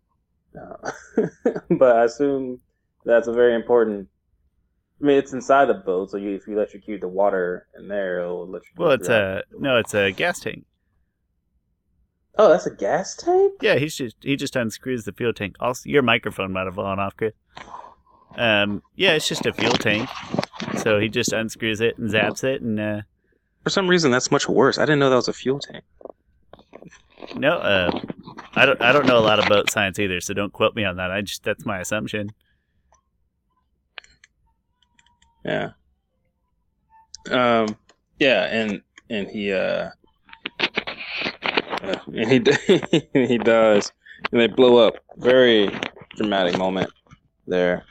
[0.59, 0.91] uh,
[1.69, 2.59] but I assume
[3.05, 4.07] that's a very important
[5.03, 8.21] I mean, it's inside the boat, so you, if you electrocute the water in there,
[8.21, 8.79] it'll electrocute.
[8.79, 10.65] Well, it's a no, it's a gas tank.
[12.37, 13.53] Oh, that's a gas tank.
[13.61, 15.57] Yeah, he's just he just unscrews the fuel tank.
[15.59, 17.33] Also, your microphone might have fallen off, Chris.
[18.37, 20.09] Um, yeah, it's just a fuel tank.
[20.77, 23.01] So he just unscrews it and zaps it, and uh,
[23.63, 24.77] for some reason that's much worse.
[24.77, 25.83] I didn't know that was a fuel tank.
[27.35, 27.99] No, uh,
[28.55, 28.81] I don't.
[28.81, 31.09] I don't know a lot about science either, so don't quote me on that.
[31.11, 32.31] I just that's my assumption.
[35.45, 35.71] Yeah.
[37.31, 37.77] Um.
[38.19, 39.89] Yeah, and and he uh,
[41.81, 43.91] uh and he he does,
[44.31, 44.95] and they blow up.
[45.17, 45.71] Very
[46.15, 46.91] dramatic moment
[47.47, 47.85] there.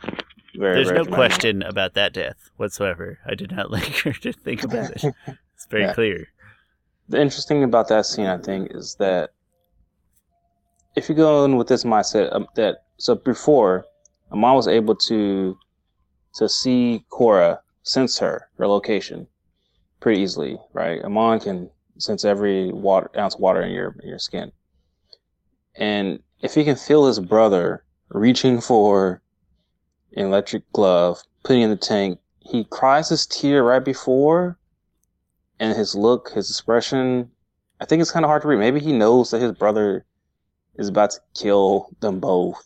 [0.55, 0.75] Very.
[0.75, 3.19] There's very no question about that death whatsoever.
[3.27, 5.15] I did not linger to think about it.
[5.63, 5.95] It's very yeah.
[5.95, 6.29] clear.
[7.09, 9.31] The interesting thing about that scene, I think, is that
[10.97, 13.85] if you go in with this mindset um, that so before,
[14.33, 15.57] Amon was able to
[16.35, 19.29] to see Korra, sense her, her location,
[20.01, 21.01] pretty easily, right?
[21.05, 24.51] Amon can sense every water, ounce of water in your in your skin,
[25.77, 29.23] and if he can feel his brother reaching for
[30.17, 34.59] an electric glove, putting in the tank, he cries his tear right before,
[35.63, 37.31] and his look, his expression,
[37.81, 38.59] I think it's kind of hard to read.
[38.59, 40.05] Maybe he knows that his brother
[40.75, 42.61] is about to kill them both.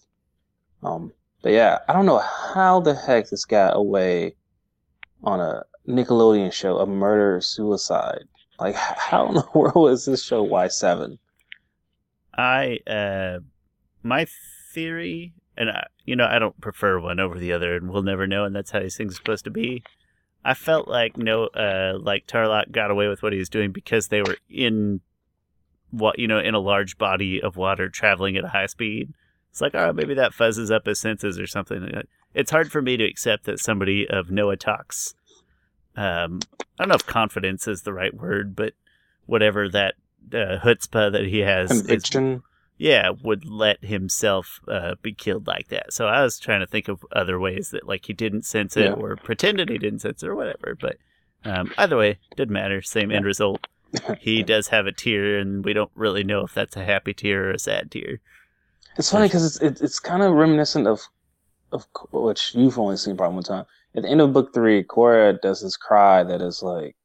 [0.83, 2.23] Um, but yeah, I don't know
[2.55, 4.37] how the heck this got away
[5.23, 8.25] on a Nickelodeon show, a murder suicide.
[8.59, 11.19] Like, how in the world is this show Y7?
[12.33, 13.41] I, uh,
[14.03, 14.27] my
[14.73, 18.27] theory, and I, you know, I don't prefer one over the other, and we'll never
[18.27, 19.83] know, and that's how these things are supposed to be.
[20.47, 24.09] I felt like no, uh, like Tarlok got away with what he was doing because
[24.09, 25.01] they were in
[25.91, 29.13] what you know in a large body of water traveling at a high speed
[29.57, 32.03] it's like, oh, maybe that fuzzes up his senses or something.
[32.35, 35.15] It's hard for me to accept that somebody of Noatak's,
[35.97, 36.41] um,
[36.79, 38.75] I don't know if confidence is the right word, but
[39.25, 39.95] whatever that
[40.31, 42.43] uh, chutzpah that he has, conviction.
[42.79, 45.93] Yeah, would let himself uh, be killed like that.
[45.93, 48.85] So I was trying to think of other ways that like he didn't sense it
[48.85, 48.93] yeah.
[48.93, 50.77] or pretended he didn't sense it or whatever.
[50.79, 50.99] But
[51.45, 52.83] um, either way, didn't matter.
[52.83, 53.67] Same end result.
[54.21, 57.49] he does have a tear, and we don't really know if that's a happy tear
[57.49, 58.21] or a sad tear.
[58.99, 61.03] It's funny because it's it, it's kind of reminiscent of
[61.73, 63.67] of which you've only seen probably one time.
[63.95, 66.97] At the end of book three, Korra does this cry that is like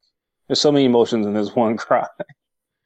[0.48, 2.08] there's so many emotions in this one cry.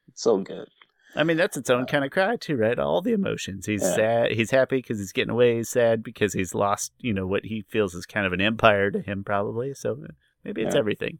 [0.08, 0.68] it's so good.
[1.16, 2.78] I mean, that's its own kind of cry too, right?
[2.78, 3.66] All the emotions.
[3.66, 3.94] He's yeah.
[3.94, 4.32] sad.
[4.32, 5.56] He's happy because he's getting away.
[5.56, 8.90] He's sad because he's lost, you know, what he feels is kind of an empire
[8.90, 9.74] to him, probably.
[9.74, 9.98] So
[10.44, 10.78] maybe it's yeah.
[10.78, 11.18] everything.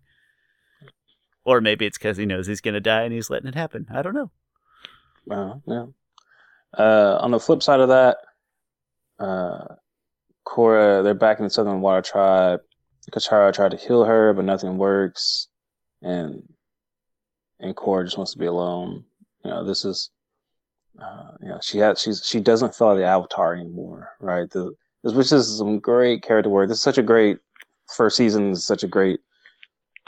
[1.45, 3.87] Or maybe it's because he knows he's going to die and he's letting it happen.
[3.91, 4.31] I don't know.
[5.25, 5.87] Well, yeah.
[6.77, 8.19] Uh, on the flip side of that,
[9.19, 9.77] uh,
[10.47, 12.61] Korra, they're back in the Southern Water Tribe.
[13.11, 15.47] Katara tried to heal her, but nothing works,
[16.03, 16.43] and
[17.61, 19.05] and Korra just wants to be alone.
[19.47, 20.11] You know, this is,
[21.01, 24.51] uh, you know, she has she's she doesn't feel like the Avatar anymore, right?
[24.51, 26.69] The which is some great character work.
[26.69, 27.39] This is such a great
[27.95, 28.51] first season.
[28.51, 29.21] Is such a great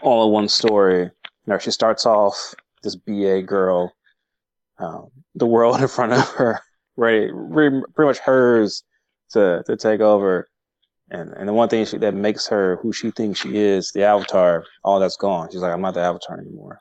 [0.03, 1.03] all in one story.
[1.03, 1.13] You
[1.47, 3.95] know, she starts off this BA girl
[4.81, 6.61] um, the world in front of her,
[6.97, 7.31] ready,
[7.95, 8.83] pretty much hers
[9.31, 10.49] to to take over.
[11.11, 14.03] And and the one thing she, that makes her who she thinks she is, the
[14.03, 15.49] avatar, all that's gone.
[15.53, 16.81] She's like, I'm not the avatar anymore.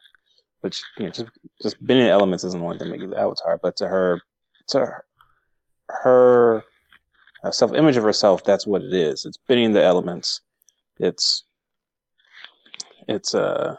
[0.61, 1.29] Which you know, just
[1.61, 3.87] just bending the elements isn't the only thing that make you the avatar, but to
[3.87, 4.21] her,
[4.69, 5.05] to her,
[5.89, 6.63] her
[7.43, 9.25] uh, self image of herself, that's what it is.
[9.25, 10.41] It's bending the elements.
[10.99, 11.43] It's
[13.07, 13.75] it's uh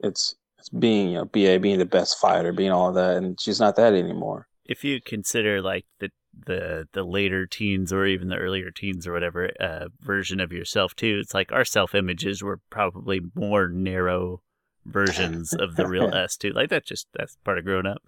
[0.00, 3.40] it's it's being, you know, BA being the best fighter, being all of that, and
[3.40, 4.48] she's not that anymore.
[4.64, 6.10] If you consider like the
[6.46, 10.94] the the later teens or even the earlier teens or whatever uh, version of yourself
[10.94, 11.18] too.
[11.22, 14.42] It's like our self images were probably more narrow
[14.88, 16.50] versions of the real us too.
[16.50, 18.02] Like that just that's part of growing up.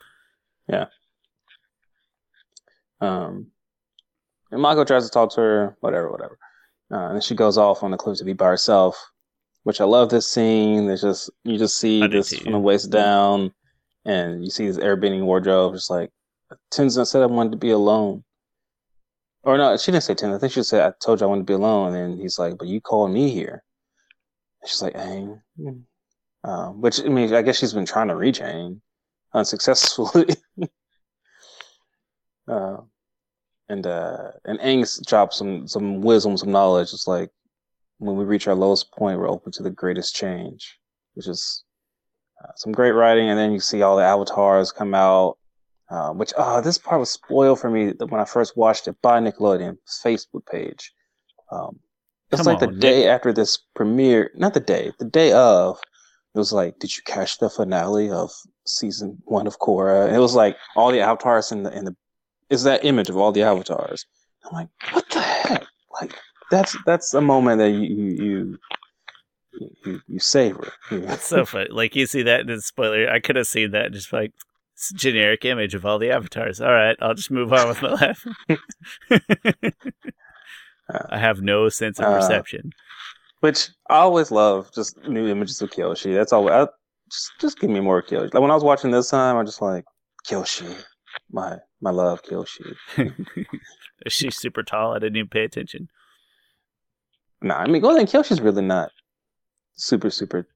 [0.69, 0.87] Yeah.
[3.01, 3.49] Um,
[4.51, 6.39] and Mako tries to talk to her, whatever, whatever.
[6.91, 9.11] Uh, and then she goes off on the cliff to be by herself,
[9.63, 10.87] which I love this scene.
[10.87, 13.53] There's just you just see this from the waist down,
[14.05, 16.11] and you see this airbending wardrobe, just like
[16.73, 18.25] Tenzin said I wanted to be alone.
[19.43, 20.35] Or no, she didn't say Tenzin.
[20.35, 22.59] I think she said I told you I wanted to be alone, and he's like,
[22.59, 23.63] "But you called me here."
[24.61, 25.41] And she's like, "Aang,"
[26.45, 28.81] um, which I mean, I guess she's been trying to reach Aang
[29.35, 30.35] unsuccessfully.
[32.49, 32.77] uh,
[33.69, 36.93] and uh, and Aang drops some some wisdom, some knowledge.
[36.93, 37.31] It's like
[37.99, 40.79] when we reach our lowest point, we're open to the greatest change,
[41.15, 41.65] which is
[42.43, 43.29] uh, some great writing.
[43.29, 45.39] And then you see all the avatars come out,
[45.91, 49.21] uh, which oh, this part was spoiled for me when I first watched it by
[49.21, 50.93] Nickelodeon's Facebook page.
[51.53, 51.79] Um,
[52.33, 55.79] it's like on, the day after this premiere, not the day, the day of.
[56.35, 58.31] It was like, did you catch the finale of
[58.65, 60.07] season one of Korra?
[60.07, 61.97] And it was like all the avatars in the in the
[62.51, 64.07] is that image of all the avatars.
[64.45, 65.67] I'm like, what the heck?
[66.01, 66.15] Like
[66.51, 68.59] that's that's a moment that you you
[69.53, 70.73] you, you, you savor.
[70.91, 71.69] It's so funny.
[71.71, 73.09] Like you see that in the spoiler.
[73.09, 74.33] I could have seen that just like
[74.95, 76.61] generic image of all the avatars.
[76.61, 78.25] All right, I'll just move on with my life.
[81.11, 82.73] I have no sense of uh, perception.
[82.73, 82.90] Uh,
[83.41, 86.15] which I always love, just new images of Kyoshi.
[86.15, 86.51] That's all.
[86.51, 86.67] I,
[87.11, 88.33] just just give me more Kyoshi.
[88.33, 89.85] Like when I was watching this time, I'm just like
[90.27, 90.83] Kyoshi,
[91.31, 92.75] my my love Kyoshi.
[94.09, 94.95] She's super tall?
[94.95, 95.89] I didn't even pay attention.
[97.43, 98.91] Nah, I mean Golden Kyoshi's really not
[99.75, 100.47] super super.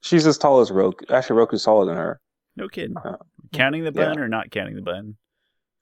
[0.00, 1.12] She's as tall as Roku.
[1.12, 2.20] Actually, Roku's taller than her.
[2.56, 2.96] No kidding.
[2.96, 3.16] Uh,
[3.52, 4.20] counting the bun yeah.
[4.20, 5.16] or not counting the bun?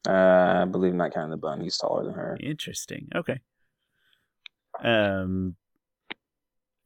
[0.09, 1.61] Uh, I believe not counting the bun.
[1.61, 2.37] He's taller than her.
[2.41, 3.09] Interesting.
[3.15, 3.41] Okay.
[4.83, 5.57] Um,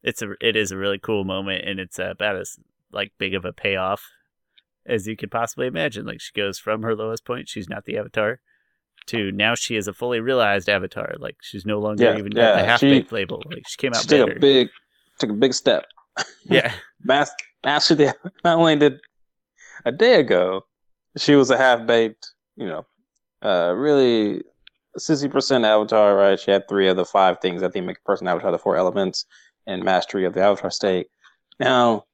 [0.02, 2.58] it's a it is a really cool moment, and it's about as
[2.92, 4.04] like big of a payoff
[4.86, 6.06] as you could possibly imagine.
[6.06, 8.40] Like she goes from her lowest point, she's not the avatar,
[9.06, 11.14] to now she is a fully realized avatar.
[11.18, 12.56] Like she's no longer yeah, even yeah.
[12.56, 13.42] the half baked label.
[13.46, 14.02] Like she came out.
[14.02, 14.26] She better.
[14.26, 14.68] took a big,
[15.18, 15.86] took a big step.
[16.44, 16.72] Yeah,
[17.04, 18.14] master the.
[18.44, 19.00] Not only did
[19.86, 20.66] a day ago,
[21.16, 22.32] she was a half baked.
[22.56, 22.86] You know,
[23.42, 24.42] uh, really
[24.98, 26.16] sixty percent avatar.
[26.16, 28.58] Right, she had three of the five things that they make a person avatar: the
[28.58, 29.24] four elements
[29.66, 31.08] and mastery of the avatar state.
[31.58, 32.04] Now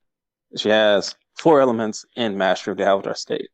[0.57, 3.49] she has four elements and mastery of the avatar state.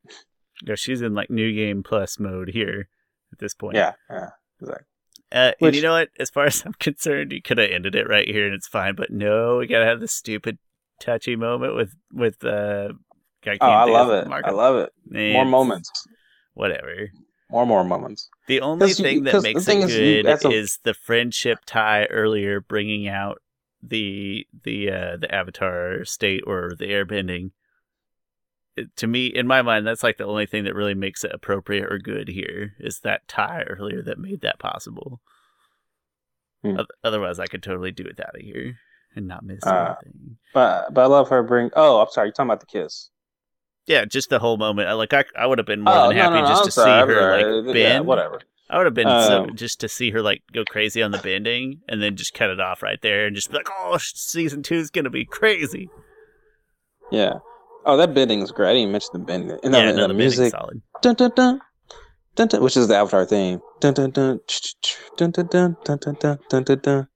[0.65, 2.89] Yeah, she's in like new game plus mode here
[3.33, 3.77] at this point.
[3.77, 4.31] Yeah, yeah,
[4.61, 4.87] exactly.
[5.33, 6.11] Uh, Which, and you know what?
[6.19, 8.95] As far as I'm concerned, you could have ended it right here and it's fine.
[8.95, 10.59] But no, we gotta have the stupid
[11.01, 12.93] touchy moment with with uh.
[13.45, 14.31] I oh, I love it.
[14.31, 14.93] I love it.
[15.13, 15.91] And more moments.
[16.55, 17.11] Whatever.
[17.51, 18.29] More more moments.
[18.47, 20.53] The only thing that makes it good is, you, a...
[20.53, 23.43] is the friendship tie earlier, bringing out
[23.83, 27.51] the the uh, the avatar state or the airbending
[28.97, 31.93] to me, in my mind, that's like the only thing that really makes it appropriate
[31.93, 35.21] or good here is that tie earlier that made that possible.
[36.63, 36.79] Hmm.
[37.05, 38.77] Otherwise, I could totally do it out of here
[39.15, 40.39] and not miss uh, anything.
[40.55, 41.71] But but I love her bring.
[41.75, 42.29] Oh, I'm sorry.
[42.29, 43.11] You're talking about the kiss.
[43.87, 44.97] Yeah, just the whole moment.
[44.97, 46.71] Like I, I would have been more oh, than happy no, no, just I'm to
[46.71, 47.79] sorry, see her like bend.
[47.79, 48.41] Yeah, whatever.
[48.73, 51.19] I would have been um, so, just to see her like go crazy on the
[51.19, 54.63] bending and then just cut it off right there and just be like, "Oh, season
[54.63, 55.89] two is gonna be crazy."
[57.11, 57.35] Yeah,
[57.85, 58.71] Oh, that bending is great.
[58.71, 59.59] I didn't even mention the bending.
[59.63, 60.83] And yeah, the, no, the, the music, solid.
[61.01, 61.61] Dun, dun, dun,
[62.37, 63.61] dun, dun, which is the Avatar theme.
[63.81, 64.41] Dun dun dun
[65.17, 67.09] dun dun dun dun dun dun dun dun dun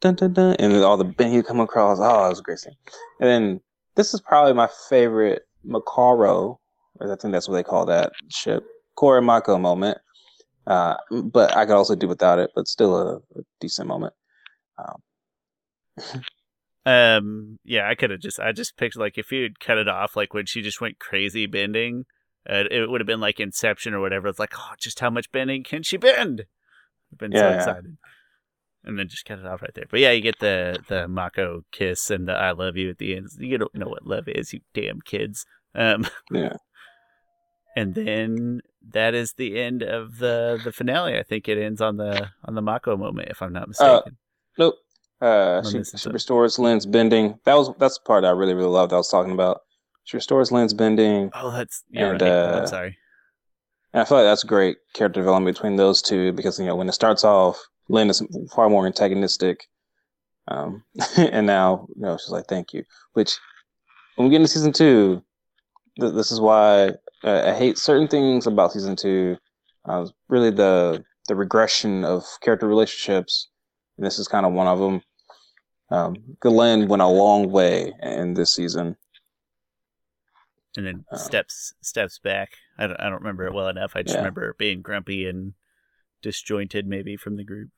[0.00, 1.98] dun dun dun, and all the bend you come across.
[2.00, 2.74] Oh, it was a great scene.
[3.20, 3.60] And then
[3.94, 6.56] this is probably my favorite Makorra.
[7.00, 8.64] I think that's what they call that ship.
[8.98, 9.98] Korra Mako moment.
[10.66, 14.14] Uh, but I could also do without it, but still a, a decent moment.
[14.78, 16.22] Um,
[16.86, 19.88] um, yeah, I could have just I just picked like if you had cut it
[19.88, 22.04] off like when she just went crazy bending,
[22.48, 24.28] uh, it would have been like Inception or whatever.
[24.28, 26.46] It's like, oh, just how much bending can she bend?
[27.12, 27.96] I've been yeah, so excited.
[28.84, 29.86] And then just cut it off right there.
[29.90, 33.16] But yeah, you get the the Mako kiss and the I love you at the
[33.16, 33.28] end.
[33.38, 35.46] You don't know what love is, you damn kids.
[35.76, 36.54] Um, yeah.
[37.78, 38.62] And then
[38.92, 41.18] that is the end of the the finale.
[41.18, 44.02] I think it ends on the on the Mako moment, if I'm not uh, mistaken.
[44.06, 44.10] Uh,
[44.58, 44.74] nope.
[45.20, 47.38] Uh, she, she restores Lin's bending.
[47.44, 48.92] That was that's the part I really really loved.
[48.92, 49.62] I was talking about.
[50.04, 51.30] She restores Lin's bending.
[51.34, 52.10] Oh, that's yeah.
[52.10, 52.30] And, right.
[52.30, 52.96] uh, I'm sorry.
[53.92, 56.88] And I feel like that's great character development between those two because you know when
[56.88, 58.22] it starts off, Lin is
[58.54, 59.68] far more antagonistic,
[60.48, 60.84] um,
[61.16, 62.84] and now you know she's like thank you.
[63.14, 63.38] Which
[64.16, 65.22] when we get into season two,
[65.98, 66.92] th- this is why
[67.26, 69.36] uh, I hate certain things about season two.
[69.84, 73.48] Uh, really the the regression of character relationships,
[73.96, 75.02] and this is kind of one of them.
[75.90, 78.96] Um, Lin went a long way in this season,
[80.76, 81.16] and then Oh.
[81.16, 82.52] steps steps back.
[82.78, 83.92] I don't, I don't remember it well enough.
[83.94, 84.20] I just Yeah.
[84.20, 85.54] remember being grumpy and
[86.22, 87.70] disjointed, maybe from the group.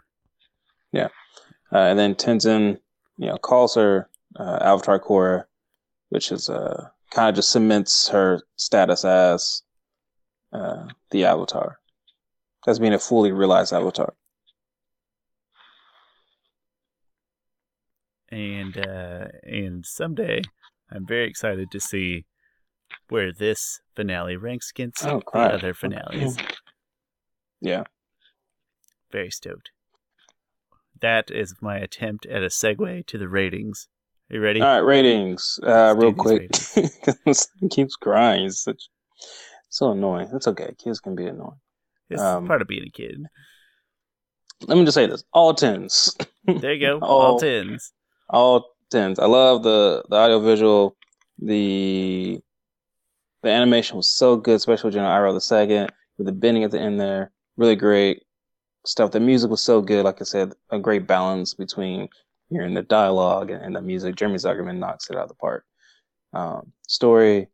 [0.93, 1.09] Yeah.
[1.73, 2.81] Uh, and then Tenzin,
[3.19, 5.45] you know, calls her uh, Avatar Korra,
[6.09, 9.63] which is uh, kind of just cements her status as
[10.53, 11.79] uh, the Avatar,
[12.67, 14.15] as being a fully realized Avatar.
[18.31, 20.43] And uh, and someday,
[20.91, 22.27] I'm very excited to see
[23.09, 26.37] where this finale ranks against Oh, the other finales.
[27.61, 27.83] Yeah.
[29.11, 29.73] Very stoked.
[31.01, 33.89] That is my attempt at a segue to the ratings.
[34.31, 34.61] Are you ready?
[34.61, 35.59] All right, ratings.
[35.63, 36.51] Uh, real quick.
[37.71, 38.45] keeps crying.
[38.45, 38.89] It's such,
[39.71, 40.29] so annoying.
[40.35, 40.75] It's okay.
[40.79, 41.61] Kids can be annoying.
[42.11, 43.25] It's um, part of being a kid.
[44.67, 46.15] Let me just say this: all tens,
[46.47, 46.99] There you go.
[47.01, 47.07] Oh.
[47.07, 47.93] All tens.
[48.29, 49.19] all tens.
[49.19, 50.97] I love the the audio visual.
[51.39, 52.41] The
[53.43, 56.71] the animation was so good, especially with General Iroh the second with the bending at
[56.71, 57.33] the end there.
[57.57, 58.25] Really great
[58.85, 59.13] stuff.
[59.13, 60.05] The music was so good.
[60.05, 62.09] Like I said, a great balance between
[62.51, 64.17] hearing the dialogue and, the music.
[64.17, 65.65] Jeremy Zuckerman knocks it out of the park.
[66.33, 67.49] Um, story,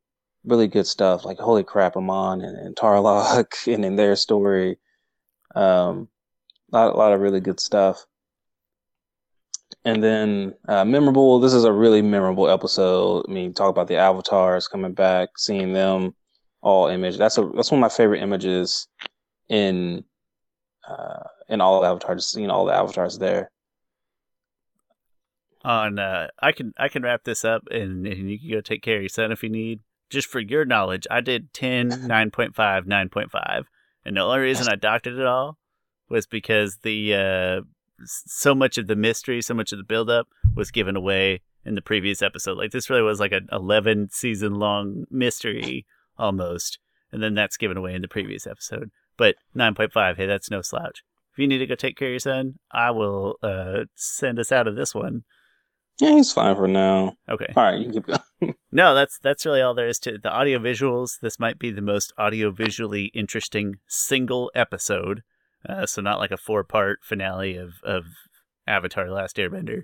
[0.45, 1.24] really good stuff.
[1.24, 4.78] Like holy crap, Amon and, and Tarlok and in their story.
[5.55, 6.09] Um,
[6.72, 8.05] lot, a lot of really good stuff.
[9.84, 11.40] And then uh, memorable.
[11.40, 13.26] This is a really memorable episode.
[13.28, 16.14] I mean, talk about the avatars coming back, seeing them
[16.62, 17.18] all image.
[17.18, 18.88] That's a that's one of my favorite images
[19.49, 20.05] in
[20.88, 22.26] uh, in all the avatars.
[22.26, 23.51] Seeing all the avatars there.
[25.65, 28.83] On uh I can I can wrap this up and, and you can go take
[28.83, 29.81] care of your son if you need.
[30.11, 33.65] Just for your knowledge, I did 10, 9.5, 9.5.
[34.05, 35.59] And the only reason I doctored it all
[36.09, 37.61] was because the uh
[38.05, 41.83] so much of the mystery, so much of the buildup was given away in the
[41.83, 42.59] previous episode.
[42.59, 45.87] Like this really was like an 11 season long mystery
[46.19, 46.79] almost.
[47.11, 48.91] And then that's given away in the previous episode.
[49.17, 51.03] But 9.5, hey, that's no slouch.
[51.33, 54.53] If you need to go take care of your son, I will uh send us
[54.53, 55.25] out of this one.
[56.01, 57.16] Yeah, he's fine for now.
[57.28, 57.53] Okay.
[57.57, 58.55] All right, you can keep going.
[58.72, 60.22] No, that's that's really all there is to it.
[60.24, 61.20] the audio visuals.
[61.22, 65.22] This might be the most audio visually interesting single episode.
[65.68, 68.03] Uh, so not like a four part finale of of
[68.66, 69.82] Avatar: Last Airbender.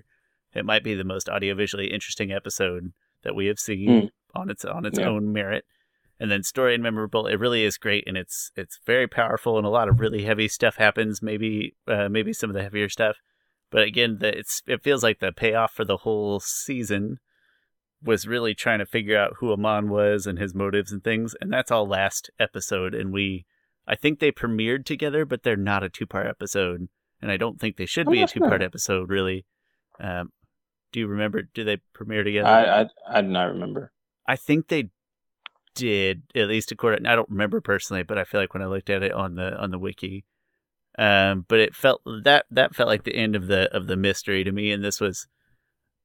[0.53, 2.91] It might be the most audio visually interesting episode
[3.23, 4.09] that we have seen Mm.
[4.35, 5.07] on its on its Yeah.
[5.07, 5.63] own merit.
[6.19, 7.25] And then story and memorable.
[7.25, 10.49] It really is great, and it's it's very powerful, and a lot of really heavy
[10.49, 11.21] stuff happens.
[11.21, 13.15] Maybe uh, maybe some of the heavier stuff,
[13.71, 17.17] but again, the, it's it feels like the payoff for the whole season
[18.03, 21.51] was really trying to figure out who Amon was and his motives and things, and
[21.51, 22.93] that's all last episode.
[22.93, 23.45] And we,
[23.87, 26.89] I think they premiered together, but they're not a two part episode,
[27.21, 29.09] and I don't think they should I'm be a two part episode.
[29.09, 29.45] Really,
[29.99, 30.31] um,
[30.91, 31.43] do you remember?
[31.43, 32.49] Do they premiere together?
[32.49, 33.93] I, I I do not remember.
[34.27, 34.89] I think they
[35.75, 37.05] did at least according.
[37.05, 39.55] I don't remember personally, but I feel like when I looked at it on the
[39.57, 40.25] on the wiki,
[40.97, 44.43] um, but it felt that that felt like the end of the of the mystery
[44.43, 45.27] to me, and this was,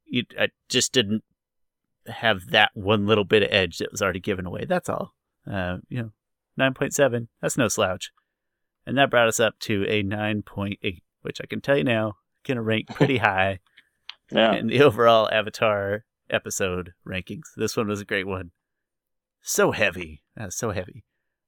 [0.05, 1.22] you, I just didn't
[2.07, 4.64] have that one little bit of edge that was already given away.
[4.64, 5.12] That's all.
[5.51, 6.11] Uh, you know,
[6.57, 7.28] nine point seven.
[7.43, 8.12] That's no slouch,
[8.87, 11.84] and that brought us up to a nine point eight, which I can tell you
[11.84, 12.14] now
[12.45, 13.59] gonna rank pretty high
[14.30, 14.55] Yeah.
[14.55, 17.47] in the overall Avatar episode rankings.
[17.57, 18.53] This one was a great one.
[19.43, 20.22] So heavy.
[20.39, 21.05] Uh, so heavy.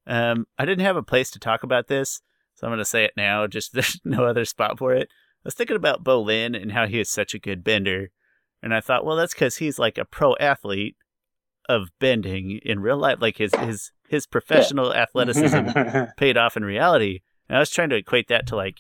[0.07, 2.21] Um, I didn't have a place to talk about this,
[2.59, 3.47] so I'm going to say it now.
[3.47, 5.09] Just there's no other spot for it.
[5.11, 8.11] I was thinking about Bolin and how he is such a good bender.
[8.63, 10.97] And I thought, well, that's because he's like a pro athlete
[11.69, 13.19] of bending in real life.
[13.21, 15.69] Like his, his, his professional athleticism
[16.17, 17.21] paid off in reality.
[17.49, 18.79] And I was trying to equate that to like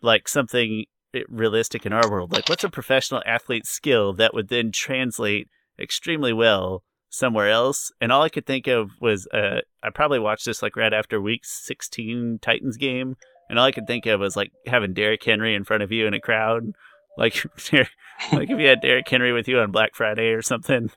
[0.00, 0.84] like something
[1.28, 2.30] realistic in our world.
[2.30, 5.48] Like what's a professional athlete's skill that would then translate
[5.80, 6.84] extremely well
[7.14, 7.92] somewhere else?
[8.00, 11.20] And all I could think of was uh I probably watched this like right after
[11.20, 13.16] week 16 Titans game
[13.48, 16.06] and all I could think of was like having Derrick Henry in front of you
[16.06, 16.72] in a crowd.
[17.16, 20.90] Like like if you had Derrick Henry with you on Black Friday or something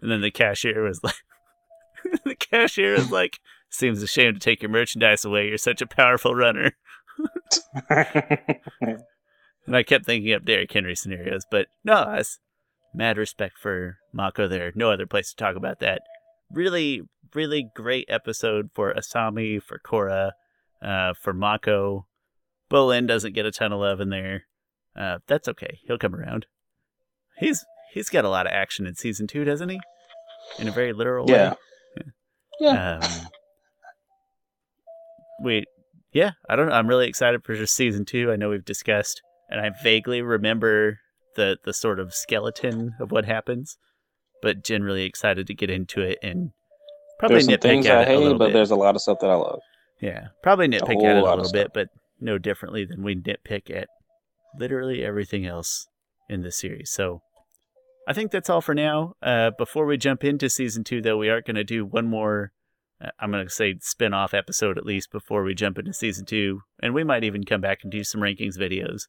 [0.00, 1.22] and then the cashier was like
[2.24, 3.38] the cashier was like
[3.70, 5.46] seems a shame to take your merchandise away.
[5.46, 6.72] You're such a powerful runner.
[9.66, 12.38] And I kept thinking up Derrick Henry scenarios, but no, I was
[12.94, 14.72] mad respect for Mako there.
[14.74, 16.02] No other place to talk about that.
[16.50, 17.02] Really,
[17.34, 20.32] really great episode for Asami, for Korra,
[20.82, 22.06] uh, for Mako.
[22.70, 24.44] Bolin doesn't get a ton of love in there.
[24.96, 25.78] Uh, that's okay.
[25.84, 26.46] He'll come around.
[27.38, 29.80] He's he's got a lot of action in season two, doesn't he?
[30.58, 31.50] In a very literal yeah.
[31.50, 31.56] way.
[32.60, 32.98] Yeah.
[33.02, 33.26] Um,
[35.42, 35.64] we
[36.12, 36.74] yeah, I don't know.
[36.74, 38.30] I'm really excited for season two.
[38.30, 40.98] I know we've discussed, and I vaguely remember
[41.36, 43.78] the the sort of skeleton of what happens,
[44.40, 46.50] but generally excited to get into it and
[47.18, 48.52] probably There's some nitpick things at I it a hate, little but bit.
[48.54, 49.60] there's a lot of stuff that I love.
[50.00, 51.88] Yeah, probably nitpick at it a little bit, but
[52.20, 53.88] no differently than we nitpick at
[54.58, 55.86] literally everything else
[56.28, 56.90] in this series.
[56.90, 57.22] So
[58.08, 59.14] I think that's all for now.
[59.22, 62.52] Uh, before we jump into season two, though, we are going to do one more.
[63.00, 66.26] Uh, I'm going to say spin off episode at least before we jump into season
[66.26, 69.02] two, and we might even come back and do some rankings videos.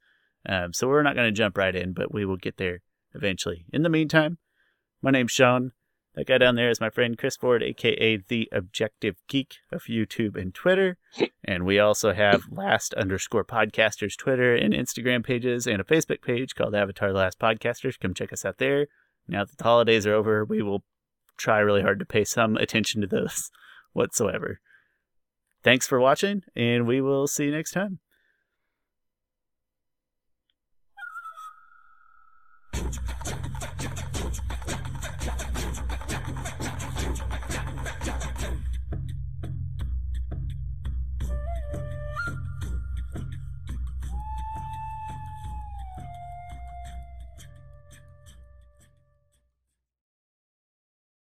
[0.48, 2.82] Um, so we're not going to jump right in, but we will get there
[3.14, 3.66] eventually.
[3.72, 4.38] In the meantime,
[5.02, 5.72] my name's Sean.
[6.16, 10.40] That guy down there is my friend Chris Ford, aka the Objective Geek of YouTube
[10.40, 10.98] and Twitter.
[11.44, 16.54] And we also have last underscore podcasters Twitter and Instagram pages and a Facebook page
[16.54, 18.00] called Avatar Last Podcasters.
[18.00, 18.88] Come check us out there.
[19.28, 20.84] Now that the holidays are over, we will
[21.38, 23.50] try really hard to pay some attention to those
[23.94, 24.60] whatsoever.
[25.64, 28.03] Thanks for watching, and we will see you next time.
[32.74, 33.03] Let's go.